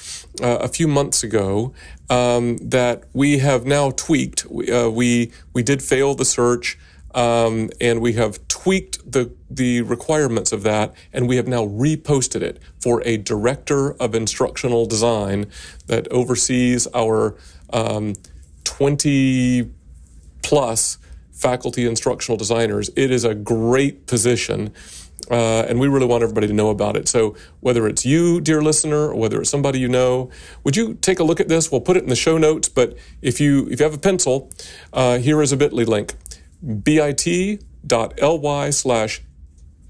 uh, 0.43 0.59
a 0.61 0.69
few 0.69 0.87
months 0.87 1.25
ago 1.25 1.73
um, 2.11 2.59
that 2.59 3.05
we 3.13 3.39
have 3.39 3.65
now 3.67 3.91
tweaked. 3.91 4.47
We, 4.51 4.71
uh, 4.71 4.89
we 4.89 5.33
we 5.55 5.63
did 5.63 5.83
fail 5.83 6.15
the 6.15 6.25
search. 6.25 6.79
um, 7.15 7.71
and 7.81 8.01
we 8.01 8.13
have 8.15 8.47
tweaked 8.49 9.11
the 9.11 9.33
the 9.51 9.81
requirements 9.83 10.53
of 10.53 10.63
that, 10.63 10.93
and 11.13 11.27
we 11.29 11.37
have 11.37 11.49
now 11.49 11.65
reposted 11.67 12.43
it 12.43 12.61
for 12.81 13.03
a 13.07 13.17
director 13.17 13.93
of 13.95 14.15
instructional 14.15 14.85
design 14.87 15.47
that 15.87 16.07
oversees 16.13 16.87
our 16.95 17.35
um, 17.73 18.15
20 18.65 19.71
plus 20.43 20.99
faculty 21.33 21.87
instructional 21.87 22.37
designers. 22.37 22.91
It 22.97 23.11
is 23.11 23.25
a 23.25 23.35
great 23.35 24.07
position. 24.07 24.73
Uh, 25.31 25.67
and 25.69 25.79
we 25.79 25.89
really 25.89 26.07
want 26.07 26.23
everybody 26.23 26.47
to 26.47 26.53
know 26.55 26.71
about 26.71 26.97
it. 26.97 27.07
So, 27.07 27.37
whether 27.61 27.87
it's 27.87 28.07
you, 28.07 28.41
dear 28.41 28.63
listener, 28.63 29.09
or 29.09 29.15
whether 29.17 29.41
it's 29.41 29.51
somebody 29.51 29.79
you 29.79 29.89
know, 29.89 30.31
would 30.65 30.75
you 30.75 30.95
take 30.95 31.19
a 31.19 31.25
look 31.25 31.39
at 31.39 31.49
this? 31.49 31.71
We'll 31.71 31.83
put 31.83 31.99
it 31.99 32.03
in 32.03 32.09
the 32.09 32.17
show 32.17 32.39
notes. 32.39 32.71
But 32.71 32.97
if 33.21 33.39
you 33.39 33.69
if 33.69 33.79
you 33.79 33.85
have 33.85 33.95
a 33.95 33.99
pencil, 33.99 34.51
uh, 34.93 35.19
here 35.19 35.43
is 35.43 35.53
a 35.53 35.57
Bitly 35.57 35.87
link: 35.87 36.15
bit.ly 36.83 38.71
slash 38.71 39.23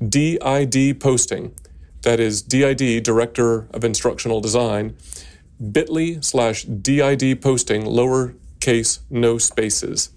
did 0.07 1.01
posting. 1.01 1.55
That 2.03 2.21
is 2.21 2.43
DID, 2.43 3.03
Director 3.03 3.69
of 3.71 3.85
Instructional 3.85 4.41
Design. 4.41 4.97
Bitly 5.63 6.25
slash 6.25 6.65
did 6.65 7.43
posting, 7.43 7.83
lowercase, 7.83 9.01
no 9.11 9.39
spaces. 9.39 10.11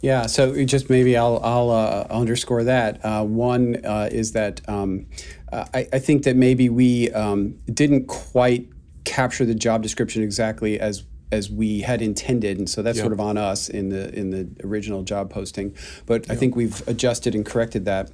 Yeah, 0.00 0.26
so 0.26 0.62
just 0.66 0.90
maybe 0.90 1.16
I'll, 1.16 1.40
I'll 1.42 1.70
uh, 1.70 2.06
underscore 2.10 2.64
that. 2.64 3.02
Uh, 3.02 3.24
one 3.24 3.84
uh, 3.86 4.10
is 4.12 4.32
that 4.32 4.60
um, 4.68 5.06
I, 5.50 5.88
I, 5.94 5.98
think 5.98 6.24
that 6.24 6.36
maybe 6.36 6.68
we 6.68 7.10
um, 7.12 7.58
didn't 7.72 8.06
quite 8.06 8.68
capture 9.04 9.46
the 9.46 9.54
job 9.54 9.82
description 9.82 10.22
exactly 10.22 10.78
as 10.78 11.04
as 11.32 11.50
we 11.50 11.80
had 11.80 12.02
intended, 12.02 12.58
and 12.58 12.68
so 12.68 12.82
that's 12.82 12.98
sort 12.98 13.14
of 13.14 13.20
on 13.20 13.38
us 13.38 13.70
in 13.70 13.88
the 13.88 14.14
in 14.14 14.28
the 14.28 14.46
original 14.62 15.02
job 15.02 15.30
posting. 15.30 15.74
But 16.04 16.30
I 16.30 16.36
think 16.36 16.54
we've 16.54 16.86
adjusted 16.86 17.34
and 17.34 17.44
corrected 17.44 17.86
that. 17.86 18.10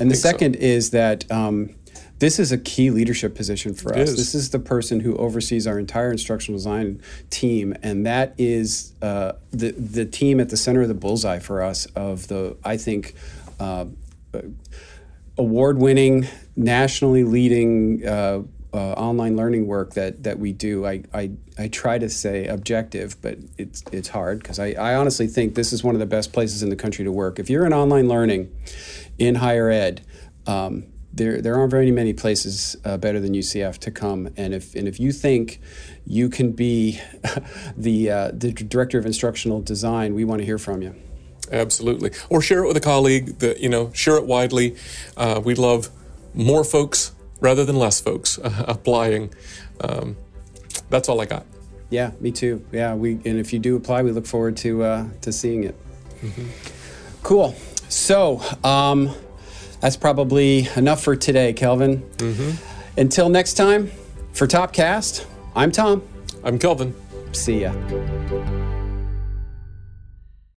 And 0.00 0.10
the 0.10 0.16
second 0.16 0.54
so. 0.54 0.60
is 0.60 0.90
that. 0.90 1.30
Um, 1.30 1.74
this 2.24 2.38
is 2.38 2.52
a 2.52 2.58
key 2.58 2.90
leadership 2.90 3.34
position 3.34 3.74
for 3.74 3.92
it 3.92 4.00
us. 4.00 4.10
Is. 4.10 4.16
This 4.16 4.34
is 4.34 4.50
the 4.50 4.58
person 4.58 5.00
who 5.00 5.14
oversees 5.16 5.66
our 5.66 5.78
entire 5.78 6.10
instructional 6.10 6.56
design 6.56 7.02
team, 7.28 7.76
and 7.82 8.06
that 8.06 8.34
is 8.38 8.92
uh, 9.02 9.32
the 9.50 9.72
the 9.72 10.06
team 10.06 10.40
at 10.40 10.48
the 10.48 10.56
center 10.56 10.82
of 10.82 10.88
the 10.88 10.94
bullseye 10.94 11.38
for 11.38 11.62
us. 11.62 11.86
Of 11.94 12.28
the, 12.28 12.56
I 12.64 12.76
think. 12.76 13.14
Uh, 13.60 13.86
award-winning, 15.36 16.26
nationally 16.54 17.24
leading 17.24 18.06
uh, 18.06 18.40
uh, 18.72 18.92
online 18.92 19.36
learning 19.36 19.66
work 19.66 19.94
that 19.94 20.22
that 20.24 20.38
we 20.38 20.52
do. 20.52 20.84
I, 20.86 21.02
I, 21.12 21.30
I 21.58 21.68
try 21.68 21.98
to 21.98 22.08
say 22.08 22.46
objective, 22.46 23.20
but 23.22 23.38
it's 23.58 23.82
it's 23.92 24.08
hard 24.08 24.40
because 24.40 24.58
I, 24.58 24.72
I 24.72 24.94
honestly 24.96 25.26
think 25.26 25.54
this 25.54 25.72
is 25.72 25.84
one 25.84 25.94
of 25.94 26.00
the 26.00 26.06
best 26.06 26.32
places 26.32 26.62
in 26.62 26.70
the 26.70 26.76
country 26.76 27.04
to 27.04 27.12
work. 27.12 27.38
If 27.38 27.48
you're 27.50 27.66
in 27.66 27.72
online 27.72 28.08
learning 28.08 28.52
in 29.18 29.36
higher 29.36 29.70
ed, 29.70 30.04
um, 30.46 30.86
there 31.14 31.40
there 31.40 31.54
aren't 31.54 31.70
very 31.70 31.90
many 31.90 32.12
places 32.12 32.76
uh, 32.84 32.96
better 32.96 33.20
than 33.20 33.32
UCF 33.32 33.78
to 33.78 33.90
come. 33.90 34.28
And 34.36 34.52
if 34.52 34.74
and 34.74 34.88
if 34.88 34.98
you 34.98 35.12
think 35.12 35.60
you 36.06 36.28
can 36.28 36.52
be 36.52 37.00
the 37.76 38.10
uh, 38.10 38.30
the 38.32 38.52
director 38.52 38.98
of 38.98 39.06
instructional 39.06 39.60
design, 39.60 40.14
we 40.14 40.24
want 40.24 40.40
to 40.40 40.44
hear 40.44 40.58
from 40.58 40.82
you. 40.82 40.94
Absolutely, 41.52 42.10
or 42.30 42.42
share 42.42 42.64
it 42.64 42.68
with 42.68 42.76
a 42.76 42.80
colleague. 42.80 43.38
That 43.38 43.60
you 43.60 43.68
know, 43.68 43.92
share 43.92 44.16
it 44.16 44.26
widely. 44.26 44.76
Uh, 45.16 45.40
we 45.44 45.54
love 45.54 45.88
more 46.34 46.64
folks 46.64 47.12
rather 47.40 47.64
than 47.64 47.76
less 47.76 48.00
folks 48.00 48.38
uh, 48.38 48.64
applying. 48.68 49.32
Um, 49.80 50.16
that's 50.90 51.08
all 51.08 51.20
I 51.20 51.26
got. 51.26 51.46
Yeah, 51.90 52.10
me 52.18 52.32
too. 52.32 52.64
Yeah, 52.72 52.94
we 52.94 53.12
and 53.12 53.38
if 53.38 53.52
you 53.52 53.60
do 53.60 53.76
apply, 53.76 54.02
we 54.02 54.10
look 54.10 54.26
forward 54.26 54.56
to 54.58 54.82
uh, 54.82 55.08
to 55.20 55.32
seeing 55.32 55.64
it. 55.64 55.76
Mm-hmm. 56.22 56.48
Cool. 57.22 57.54
So. 57.88 58.42
Um, 58.64 59.14
that's 59.84 59.96
probably 59.98 60.66
enough 60.76 61.02
for 61.04 61.14
today, 61.14 61.52
Kelvin. 61.52 62.00
Mm-hmm. 62.16 62.98
Until 62.98 63.28
next 63.28 63.52
time, 63.52 63.90
for 64.32 64.46
Topcast, 64.46 65.26
I'm 65.54 65.70
Tom. 65.72 66.02
I'm 66.42 66.58
Kelvin. 66.58 66.94
See 67.32 67.60
ya. 67.60 68.63